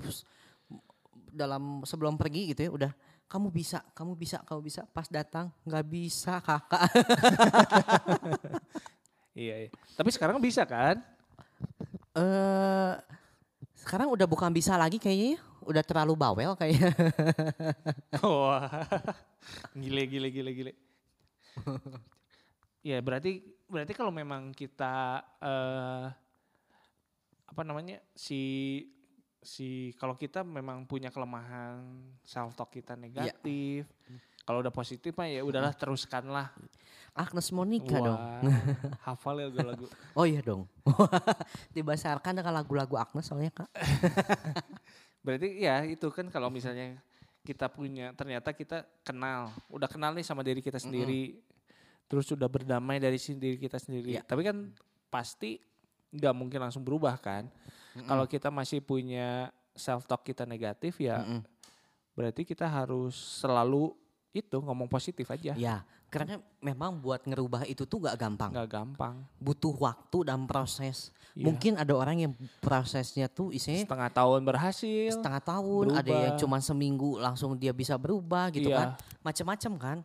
dalam 1.31 1.87
sebelum 1.87 2.19
pergi 2.19 2.51
gitu 2.51 2.67
ya 2.67 2.71
udah 2.75 2.91
kamu 3.29 3.53
bisa, 3.53 3.85
kamu 3.93 4.17
bisa, 4.17 4.41
kamu 4.41 4.61
bisa. 4.65 4.81
Pas 4.89 5.05
datang 5.05 5.53
nggak 5.63 5.85
bisa 5.85 6.41
kakak. 6.41 6.83
Iya, 9.39 9.55
iya. 9.55 9.69
Tapi 9.95 10.09
sekarang 10.11 10.35
bisa 10.43 10.67
kan? 10.67 10.99
Eh 12.11 12.93
sekarang 13.79 14.11
udah 14.11 14.27
bukan 14.27 14.51
bisa 14.51 14.75
lagi 14.75 14.99
kayaknya 14.99 15.39
ya. 15.39 15.41
Udah 15.63 15.79
terlalu 15.79 16.19
bawel 16.19 16.59
kayaknya. 16.59 16.91
Wah. 18.19 18.67
gile 19.79 20.03
gile 20.11 20.27
gile 20.27 20.51
gile. 20.51 20.73
ya 22.83 22.99
berarti 22.99 23.43
berarti 23.67 23.93
kalau 23.95 24.11
memang 24.11 24.51
kita 24.51 25.23
eh 25.39 26.05
apa 27.49 27.61
namanya 27.63 28.03
si 28.11 28.83
si 29.39 29.95
kalau 29.95 30.19
kita 30.19 30.43
memang 30.43 30.83
punya 30.83 31.07
kelemahan 31.11 31.79
self 32.27 32.55
talk 32.55 32.71
kita 32.75 32.99
negatif. 32.99 33.87
Kalau 34.43 34.65
udah 34.65 34.73
positif 34.73 35.13
mah 35.13 35.29
ya 35.29 35.45
udahlah 35.45 35.71
teruskanlah. 35.77 36.49
Agnes 37.13 37.53
Monica 37.53 38.01
dong. 38.01 38.17
Wah, 38.17 38.41
hafal 39.11 39.45
ya 39.45 39.47
lagu. 39.61 39.85
Oh 40.17 40.25
iya 40.25 40.41
dong. 40.41 40.65
Dibasarkan 41.75 42.41
dengan 42.41 42.53
lagu-lagu 42.57 42.97
Agnes 42.97 43.29
soalnya 43.29 43.53
kak. 43.53 43.69
Berarti 45.21 45.61
ya 45.61 45.85
itu 45.85 46.07
kan 46.09 46.31
kalau 46.33 46.49
misalnya 46.49 46.97
kita 47.45 47.69
punya 47.69 48.11
ternyata 48.17 48.49
kita 48.55 48.85
kenal, 49.05 49.53
udah 49.69 49.89
kenal 49.89 50.17
nih 50.17 50.25
sama 50.25 50.41
diri 50.41 50.65
kita 50.65 50.81
sendiri, 50.81 51.39
terus 52.09 52.29
sudah 52.29 52.49
berdamai 52.49 52.97
dari 52.97 53.21
si 53.21 53.37
diri 53.37 53.57
kita 53.57 53.77
sendiri. 53.77 54.17
Iya. 54.17 54.23
Tapi 54.25 54.41
kan 54.45 54.73
pasti 55.13 55.61
nggak 56.09 56.33
mungkin 56.33 56.59
langsung 56.61 56.81
berubah 56.81 57.17
kan. 57.21 57.45
Kalau 57.95 58.25
kita 58.29 58.49
masih 58.53 58.79
punya 58.83 59.49
self 59.73 60.05
talk 60.05 60.21
kita 60.27 60.43
negatif 60.45 60.99
ya, 61.01 61.23
Mm-mm. 61.23 61.41
berarti 62.13 62.43
kita 62.43 62.67
harus 62.67 63.15
selalu 63.39 63.95
itu 64.29 64.57
ngomong 64.61 64.85
positif 64.85 65.25
aja. 65.31 65.57
Ya, 65.57 65.81
karena 66.09 66.37
memang 66.61 66.97
buat 66.97 67.21
ngerubah 67.25 67.65
itu 67.65 67.85
tuh 67.85 68.05
gak 68.05 68.17
gampang. 68.17 68.53
Nggak 68.53 68.69
gampang. 68.69 69.15
Butuh 69.41 69.73
waktu 69.77 70.17
dan 70.25 70.45
proses. 70.45 71.09
Iya. 71.37 71.45
Mungkin 71.49 71.77
ada 71.77 71.93
orang 71.93 72.17
yang 72.29 72.33
prosesnya 72.61 73.29
tuh 73.29 73.53
isinya 73.53 73.85
Setengah 73.85 74.09
tahun 74.09 74.41
berhasil. 74.45 75.09
setengah 75.13 75.41
tahun, 75.41 75.85
ada 75.93 76.09
yang 76.09 76.35
berubah. 76.35 76.41
cuma 76.41 76.57
seminggu 76.61 77.21
langsung 77.21 77.53
dia 77.57 77.73
bisa 77.73 77.97
berubah 77.97 78.49
gitu 78.53 78.69
kan. 78.73 78.97
Iya. 78.97 79.21
Macam-macam 79.21 79.73
kan. 79.77 79.97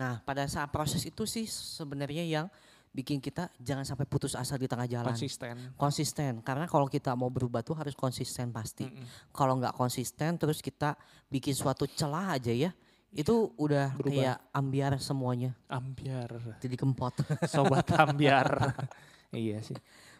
Nah, 0.00 0.16
pada 0.24 0.48
saat 0.48 0.72
proses 0.72 1.04
itu 1.04 1.28
sih 1.28 1.44
sebenarnya 1.44 2.24
yang 2.24 2.46
bikin 2.90 3.18
kita 3.18 3.46
jangan 3.56 3.84
sampai 3.84 4.02
putus 4.02 4.34
asa 4.34 4.54
di 4.54 4.66
tengah 4.66 4.84
jalan. 4.84 5.10
konsisten. 5.10 5.54
konsisten 5.74 6.32
karena 6.40 6.66
kalau 6.66 6.84
kita 6.84 7.14
mau 7.14 7.28
berubah 7.28 7.60
tuh 7.60 7.74
harus 7.74 7.94
konsisten 7.94 8.50
pasti 8.50 8.82
Mm-mm. 8.82 9.30
kalau 9.30 9.54
nggak 9.56 9.72
konsisten 9.72 10.34
terus 10.34 10.58
kita 10.58 10.98
bikin 11.26 11.54
suatu 11.54 11.86
celah 11.86 12.34
aja 12.34 12.50
ya 12.50 12.74
itu 13.10 13.50
udah 13.54 13.94
Berubah. 13.94 14.10
kayak 14.12 14.36
ambiar 14.50 14.92
semuanya 14.96 15.50
Ambiar, 15.66 16.30
jadi 16.58 16.74
kempot 16.74 17.14
sobat 17.50 17.86
ambiar. 17.92 18.74
iya 19.30 19.58
sih. 19.60 19.74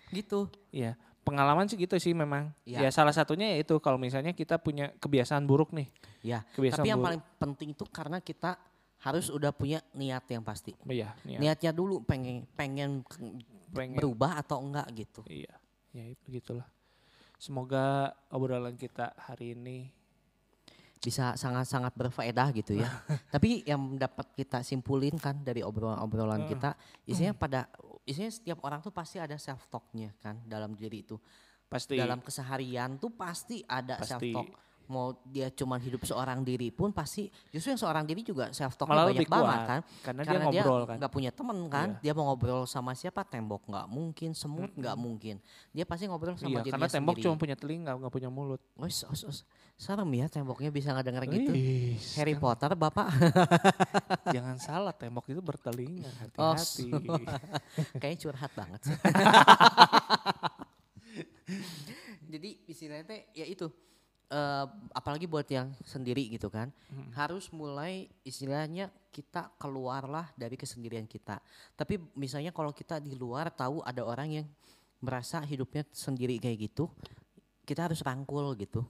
gitu 0.08 0.50
Iya, 0.70 0.94
pengalaman 1.22 1.66
sih 1.66 1.74
gitu 1.74 1.94
sih 1.96 2.10
memang. 2.10 2.50
Iya. 2.62 2.86
Ya 2.86 2.90
salah 2.90 3.10
satunya 3.10 3.54
yaitu 3.54 3.78
kalau 3.78 3.94
misalnya 3.94 4.30
kita 4.30 4.58
punya 4.58 4.90
kebiasaan 4.96 5.42
buruk 5.42 5.70
nih. 5.70 5.86
ya 6.20 6.42
Kebiasaan 6.50 6.82
tapi 6.82 6.88
yang 6.88 6.98
buruk. 6.98 7.06
paling 7.06 7.22
penting 7.38 7.68
itu 7.74 7.84
karena 7.86 8.18
kita 8.18 8.58
harus 9.00 9.28
udah 9.28 9.50
punya 9.50 9.80
niat 9.92 10.24
yang 10.26 10.40
pasti 10.40 10.76
Iya, 10.84 11.16
iya. 11.24 11.38
niatnya 11.38 11.70
dulu 11.70 12.00
pengen 12.00 12.44
pengen 12.52 13.00
pengen. 13.70 13.96
berubah 13.96 14.38
atau 14.38 14.60
enggak 14.60 14.86
gitu 14.94 15.20
Iya, 15.24 15.54
ya 15.90 16.04
itu 16.06 16.26
gitulah. 16.30 16.68
Semoga 17.36 18.12
obrolan 18.28 18.74
kita 18.74 19.16
hari 19.18 19.54
ini 19.54 19.88
bisa 21.00 21.32
sangat-sangat 21.32 21.96
berfaedah 21.96 22.52
gitu 22.52 22.76
ya. 22.76 22.84
Tapi 23.32 23.64
yang 23.64 23.96
dapat 23.96 24.36
kita 24.36 24.60
simpulin 24.60 25.16
kan 25.16 25.40
dari 25.40 25.64
obrolan-obrolan 25.64 26.44
Hmm. 26.44 26.50
kita, 26.50 26.70
isinya 27.06 27.32
pada 27.32 27.72
isinya 28.04 28.28
setiap 28.28 28.60
orang 28.60 28.80
tuh 28.80 28.92
pasti 28.92 29.16
ada 29.16 29.40
self 29.40 29.64
talknya 29.66 30.12
kan 30.18 30.36
dalam 30.44 30.76
diri 30.76 31.00
itu. 31.00 31.16
pasti 31.64 31.94
Dalam 31.94 32.18
keseharian 32.18 32.98
tuh 32.98 33.14
pasti 33.14 33.62
ada 33.62 33.96
self 34.02 34.18
Pasti. 34.18 34.34
talk. 34.34 34.50
Mau 34.90 35.14
dia 35.22 35.46
cuma 35.54 35.78
hidup 35.78 36.02
seorang 36.02 36.42
diri 36.42 36.68
pun 36.68 36.90
pasti 36.90 37.30
justru 37.48 37.70
yang 37.70 37.78
seorang 37.78 38.02
diri 38.02 38.26
juga 38.26 38.50
self 38.50 38.74
malah 38.82 39.06
banyak 39.06 39.30
banget 39.30 39.60
kan. 39.62 39.80
karena, 40.02 40.20
Karena 40.26 40.44
dia 40.50 40.62
ngobrol 40.66 40.82
kan. 40.82 40.96
nggak 40.98 41.12
punya 41.14 41.30
temen 41.30 41.58
kan, 41.70 41.88
Iya. 41.94 42.02
dia 42.02 42.12
mau 42.18 42.24
ngobrol 42.26 42.66
sama 42.66 42.90
siapa 42.92 43.22
tembok 43.22 43.70
nggak 43.70 43.86
mungkin, 43.86 44.34
semut 44.34 44.74
nggak 44.74 44.96
mungkin. 44.98 45.38
Dia 45.70 45.86
pasti 45.86 46.10
ngobrol 46.10 46.34
sama 46.34 46.50
Iya, 46.50 46.66
dirinya 46.66 46.74
karena 46.74 46.88
tembok 46.90 47.14
sendiri. 47.14 47.24
cuma 47.24 47.36
punya 47.38 47.54
telinga, 47.54 47.92
nggak 47.94 48.10
punya 48.10 48.28
mulut. 48.28 48.58
Wes, 48.74 49.06
os, 49.06 49.22
os. 49.22 49.38
serem 49.78 50.10
ya 50.12 50.26
temboknya 50.28 50.68
bisa 50.68 50.92
ngedenger 50.92 51.24
gitu. 51.30 51.52
Ih, 51.54 51.96
Harry 52.18 52.36
kan 52.36 52.42
Potter 52.42 52.70
bapak 52.74 53.08
jangan 54.34 54.58
salah, 54.58 54.92
tembok 54.92 55.30
itu 55.30 55.40
bertelinga. 55.40 56.10
Oh, 56.36 56.52
Hati-hati. 56.52 56.90
Kayaknya 58.02 58.18
curhat 58.20 58.52
banget 58.52 58.80
sih. 58.84 58.96
Jadi 62.30 62.62
istilahnya 62.66 63.26
ya 63.32 63.42
itu 63.42 63.66
eh, 64.30 64.66
apalagi 64.94 65.26
buat 65.26 65.44
yang 65.50 65.74
sendiri 65.82 66.30
gitu 66.30 66.46
kan 66.48 66.70
harus 67.18 67.50
mulai 67.50 68.06
istilahnya 68.22 68.88
kita 69.10 69.50
keluarlah 69.58 70.30
dari 70.38 70.54
kesendirian 70.54 71.04
kita. 71.10 71.42
Tapi 71.74 71.98
misalnya 72.14 72.54
kalau 72.54 72.70
kita 72.70 73.02
di 73.02 73.18
luar 73.18 73.50
tahu 73.50 73.82
ada 73.82 74.06
orang 74.06 74.42
yang 74.42 74.46
merasa 75.02 75.42
hidupnya 75.42 75.82
sendiri 75.90 76.38
kayak 76.38 76.70
gitu, 76.70 76.86
kita 77.66 77.90
harus 77.90 78.00
rangkul 78.06 78.54
gitu. 78.54 78.86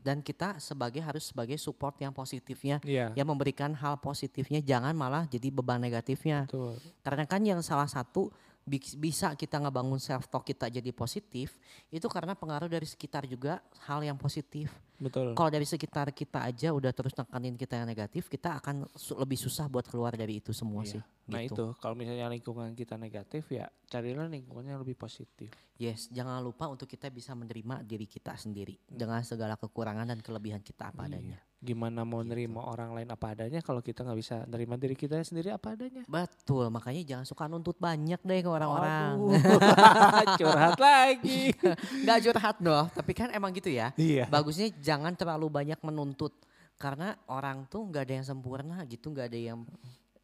Dan 0.00 0.24
kita 0.24 0.56
sebagai 0.56 1.04
harus 1.04 1.28
sebagai 1.28 1.60
support 1.60 1.92
yang 2.00 2.12
positifnya, 2.16 2.80
Iya. 2.80 3.12
yang 3.12 3.28
memberikan 3.28 3.76
hal 3.76 4.00
positifnya, 4.00 4.64
jangan 4.64 4.96
malah 4.96 5.28
jadi 5.28 5.52
beban 5.52 5.76
negatifnya. 5.76 6.48
Betul. 6.48 6.80
Karena 7.04 7.24
kan 7.28 7.40
yang 7.44 7.60
salah 7.60 7.84
satu 7.84 8.32
bisa 8.70 9.32
kita 9.32 9.56
ngebangun 9.58 9.96
self 9.96 10.28
talk 10.28 10.44
kita 10.44 10.68
jadi 10.68 10.92
positif 10.92 11.56
itu 11.88 12.04
karena 12.06 12.32
pengaruh 12.32 12.68
dari 12.68 12.84
sekitar 12.84 13.24
juga 13.24 13.58
hal 13.82 14.00
yang 14.00 14.14
positif. 14.14 14.68
Betul. 14.98 15.32
Kalau 15.32 15.46
dari 15.46 15.62
sekitar 15.62 16.10
kita 16.10 16.42
aja 16.42 16.70
udah 16.70 16.90
terus 16.90 17.14
nekanin 17.14 17.54
kita 17.54 17.78
yang 17.78 17.86
negatif, 17.86 18.26
kita 18.26 18.58
akan 18.58 18.82
su- 18.92 19.14
lebih 19.14 19.38
susah 19.38 19.66
buat 19.66 19.86
keluar 19.86 20.12
dari 20.12 20.38
itu 20.38 20.50
semua 20.50 20.82
Iya. 20.82 20.98
sih. 20.98 21.02
Nah 21.28 21.40
gitu. 21.40 21.54
itu 21.54 21.64
kalau 21.78 21.94
misalnya 21.94 22.26
lingkungan 22.26 22.74
kita 22.74 22.94
negatif 22.94 23.46
ya 23.48 23.70
carilah 23.86 24.26
lingkungan 24.26 24.66
yang 24.66 24.80
lebih 24.80 24.94
positif. 24.94 25.48
Yes, 25.78 26.10
jangan 26.10 26.42
lupa 26.42 26.66
untuk 26.66 26.84
kita 26.84 27.06
bisa 27.08 27.32
menerima 27.32 27.80
diri 27.82 28.04
kita 28.04 28.34
sendiri 28.34 28.74
dengan 28.84 29.22
segala 29.22 29.54
kekurangan 29.54 30.04
dan 30.04 30.18
kelebihan 30.18 30.60
kita 30.60 30.90
apa 30.90 31.06
Iya. 31.06 31.08
adanya. 31.14 31.38
Gimana 31.58 32.06
mau 32.06 32.22
Gitu. 32.22 32.30
nerima 32.30 32.62
orang 32.70 32.94
lain 32.94 33.10
apa 33.10 33.34
adanya 33.34 33.58
kalau 33.58 33.82
kita 33.82 34.06
nggak 34.06 34.18
bisa 34.18 34.46
nerima 34.46 34.78
diri 34.78 34.94
kita 34.94 35.18
sendiri 35.26 35.50
apa 35.50 35.74
adanya? 35.74 36.06
Betul, 36.06 36.70
makanya 36.70 37.02
jangan 37.02 37.26
suka 37.26 37.50
nuntut 37.50 37.74
banyak 37.82 38.22
deh 38.22 38.40
ke 38.46 38.50
orang-orang. 38.50 39.18
Curhat 40.38 40.78
lagi. 40.78 41.50
Nggak 42.06 42.18
curhat 42.30 42.56
dong, 42.62 42.86
tapi 42.94 43.10
kan 43.10 43.34
emang 43.34 43.50
gitu 43.50 43.74
ya. 43.74 43.90
Iya. 43.98 44.30
Bagusnya 44.30 44.70
jangan 44.78 45.18
terlalu 45.18 45.50
banyak 45.50 45.82
menuntut 45.82 46.30
karena 46.78 47.18
orang 47.26 47.66
tuh 47.66 47.82
nggak 47.90 48.06
ada 48.06 48.14
yang 48.22 48.26
sempurna 48.26 48.76
gitu, 48.86 49.10
nggak 49.10 49.26
ada 49.26 49.38
yang 49.50 49.58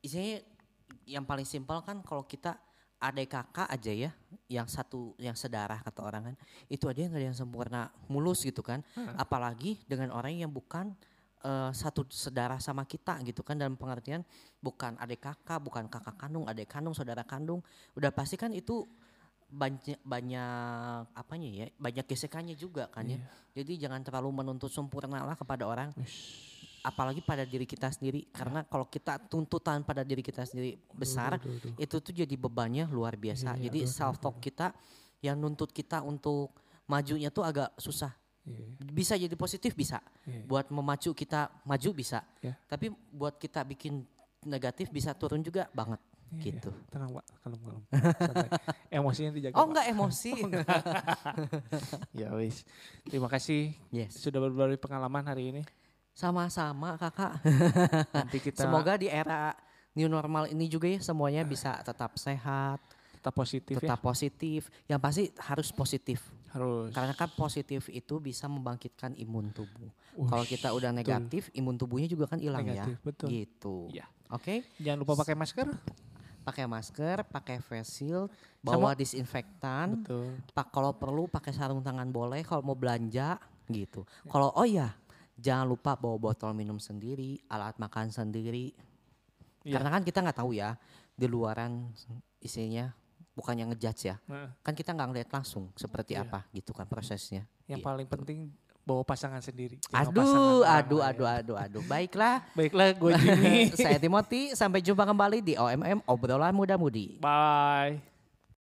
isinya 0.06 0.38
yang 1.02 1.26
paling 1.26 1.42
simpel 1.44 1.82
kan 1.82 1.98
kalau 2.06 2.22
kita 2.22 2.54
adik 3.02 3.34
kakak 3.34 3.68
aja 3.68 3.92
ya, 3.92 4.10
yang 4.46 4.70
satu 4.70 5.18
yang 5.18 5.34
sedarah 5.34 5.82
kata 5.82 6.00
orang 6.00 6.22
kan, 6.30 6.34
itu 6.70 6.86
aja 6.86 7.10
nggak 7.10 7.20
ada 7.20 7.28
yang 7.34 7.36
sempurna 7.36 7.80
mulus 8.06 8.46
gitu 8.46 8.62
kan, 8.62 8.86
apalagi 9.18 9.82
dengan 9.84 10.14
orang 10.14 10.38
yang 10.38 10.48
bukan 10.48 10.94
eh, 11.44 11.70
satu 11.76 12.08
sedarah 12.08 12.58
sama 12.58 12.88
kita 12.88 13.20
gitu 13.22 13.44
kan 13.44 13.60
dalam 13.60 13.76
pengertian 13.76 14.24
bukan 14.58 14.96
adik 14.96 15.20
kakak, 15.28 15.60
bukan 15.60 15.86
kakak 15.92 16.16
kandung, 16.16 16.48
adik 16.48 16.72
kandung, 16.72 16.96
saudara 16.96 17.22
kandung, 17.22 17.60
udah 17.94 18.10
pasti 18.10 18.40
kan 18.40 18.50
itu 18.50 18.88
banyak 19.54 20.00
banyak 20.02 21.04
apanya 21.14 21.48
ya 21.52 21.66
banyak 21.78 22.04
gesekannya 22.10 22.58
juga 22.58 22.90
kan 22.90 23.06
ya. 23.06 23.20
Jadi 23.54 23.86
jangan 23.86 24.02
terlalu 24.02 24.42
menuntut 24.42 24.72
sempurna 24.72 25.22
lah 25.22 25.38
kepada 25.38 25.68
orang 25.68 25.94
apalagi 26.84 27.22
pada 27.22 27.46
diri 27.46 27.64
kita 27.64 27.88
sendiri. 27.88 28.28
Karena 28.34 28.66
kalau 28.66 28.90
kita 28.90 29.16
tuntutan 29.30 29.86
pada 29.86 30.02
diri 30.02 30.20
kita 30.20 30.42
sendiri 30.42 30.76
besar 30.92 31.38
duh, 31.38 31.54
duh. 31.60 31.74
itu 31.78 31.96
tuh 32.02 32.12
jadi 32.12 32.34
bebannya 32.34 32.90
luar 32.90 33.14
biasa. 33.14 33.54
Iya, 33.56 33.70
jadi 33.70 33.80
self 33.86 34.18
talk 34.18 34.42
kita 34.42 34.74
yang 35.22 35.38
nuntut 35.38 35.72
kita 35.72 36.04
untuk 36.04 36.52
majunya 36.84 37.32
tuh 37.32 37.46
agak 37.46 37.72
susah 37.80 38.12
Iya. 38.44 38.66
bisa 38.92 39.16
jadi 39.16 39.32
positif 39.34 39.72
bisa 39.72 40.04
Iya. 40.22 40.44
buat 40.44 40.68
memacu 40.68 41.10
kita 41.10 41.48
maju 41.64 41.90
bisa 41.92 42.20
Ya. 42.38 42.52
tapi 42.66 42.92
buat 43.08 43.34
kita 43.34 43.64
bikin 43.64 44.04
negatif 44.42 44.88
bisa 44.88 45.12
turun 45.12 45.40
juga 45.40 45.64
banget 45.70 45.96
Iya, 46.34 46.50
gitu 46.50 46.74
Tenang 46.90 47.14
pak, 47.14 47.24
kalem 47.40 47.60
kalem. 47.62 47.82
Emosinya 48.98 49.30
dijaga. 49.30 49.54
oh 49.54 49.62
Pak. 49.62 49.68
enggak 49.70 49.86
emosi 49.88 50.32
Ya 52.20 52.34
wis. 52.34 52.66
Terima 53.04 53.28
kasih 53.28 53.70
yes 53.90 54.18
sudah 54.18 54.40
berbagi 54.40 54.76
pengalaman 54.76 55.24
hari 55.24 55.50
ini. 55.50 55.62
sama-sama 56.12 56.94
kakak 56.94 57.42
Nanti 58.10 58.38
kita 58.46 58.62
Semoga 58.62 58.94
di 58.94 59.06
era 59.06 59.54
new 59.92 60.06
normal 60.06 60.46
ini 60.46 60.66
juga 60.66 60.86
ya 60.86 60.98
semuanya 61.00 61.42
bisa 61.42 61.78
tetap 61.80 62.14
sehat, 62.16 62.82
tetap 63.14 63.30
positif 63.32 63.74
tetap 63.78 63.98
positif. 64.00 64.60
Yang 64.84 65.00
pasti 65.00 65.24
harus 65.40 65.68
positif. 65.70 66.18
Ya. 66.54 66.60
Harus. 66.60 66.94
Karena 66.94 67.14
kan 67.18 67.30
positif 67.34 67.90
itu 67.90 68.14
bisa 68.22 68.46
membangkitkan 68.46 69.18
imun 69.18 69.50
tubuh. 69.50 69.90
Kalau 70.14 70.46
kita 70.46 70.70
udah 70.70 70.94
betul. 70.94 71.00
negatif, 71.02 71.42
imun 71.50 71.74
tubuhnya 71.74 72.06
juga 72.06 72.30
kan 72.30 72.38
hilang 72.38 72.70
ya. 72.70 72.86
Betul. 73.02 73.28
Gitu. 73.34 73.90
Iya. 73.90 74.06
Oke, 74.30 74.62
Jangan 74.78 74.98
lupa 75.02 75.14
pakai 75.18 75.34
masker. 75.34 75.68
pakai 76.44 76.68
masker, 76.68 77.24
pakai 77.24 77.56
face 77.56 78.04
shield, 78.04 78.28
bawa 78.60 78.92
disinfektan. 78.92 80.04
Betul. 80.04 80.28
Pak 80.52 80.68
kalau 80.76 80.92
perlu 80.92 81.24
pakai 81.24 81.56
sarung 81.56 81.80
tangan 81.80 82.12
boleh 82.12 82.44
kalau 82.44 82.60
mau 82.60 82.76
belanja 82.76 83.40
gitu. 83.72 84.04
Kalau 84.28 84.52
oh 84.52 84.68
ya, 84.68 84.92
jangan 85.40 85.64
lupa 85.64 85.96
bawa 85.96 86.20
botol 86.20 86.52
minum 86.52 86.76
sendiri, 86.76 87.40
alat 87.48 87.80
makan 87.80 88.12
sendiri. 88.12 88.76
Iya. 89.64 89.80
Karena 89.80 89.88
kan 89.96 90.02
kita 90.04 90.20
nggak 90.20 90.38
tahu 90.44 90.52
ya 90.52 90.76
di 91.16 91.24
luaran 91.24 91.88
isinya 92.44 92.92
bukan 93.34 93.54
yang 93.54 93.68
ngejudge 93.68 94.08
ya. 94.08 94.16
Nah, 94.24 94.54
Kan 94.62 94.72
kita 94.72 94.90
nggak 94.90 95.08
ngeliat 95.10 95.28
langsung 95.28 95.68
seperti 95.74 96.14
Iya. 96.14 96.24
apa 96.24 96.46
gitu 96.50 96.70
kan 96.70 96.86
prosesnya. 96.86 97.44
yang 97.64 97.80
Gitu. 97.80 97.86
paling 97.86 98.06
penting 98.06 98.38
bawa 98.84 99.00
pasangan 99.00 99.40
sendiri. 99.40 99.80
Aduh, 99.90 100.60
pasangan 100.60 100.76
aduh, 100.78 101.00
aduh, 101.00 101.26
aduh, 101.26 101.56
aduh. 101.56 101.82
Baiklah. 101.84 102.44
Baiklah, 102.58 102.92
gue 102.92 103.10
Jimmy. 103.16 103.56
Saya 103.80 103.96
Timothy. 103.96 104.52
Sampai 104.52 104.84
jumpa 104.84 105.02
kembali 105.02 105.40
di 105.40 105.56
OMM 105.56 106.04
Obrolan 106.04 106.52
Muda 106.52 106.76
Mudi. 106.76 107.16
Bye. 107.18 108.13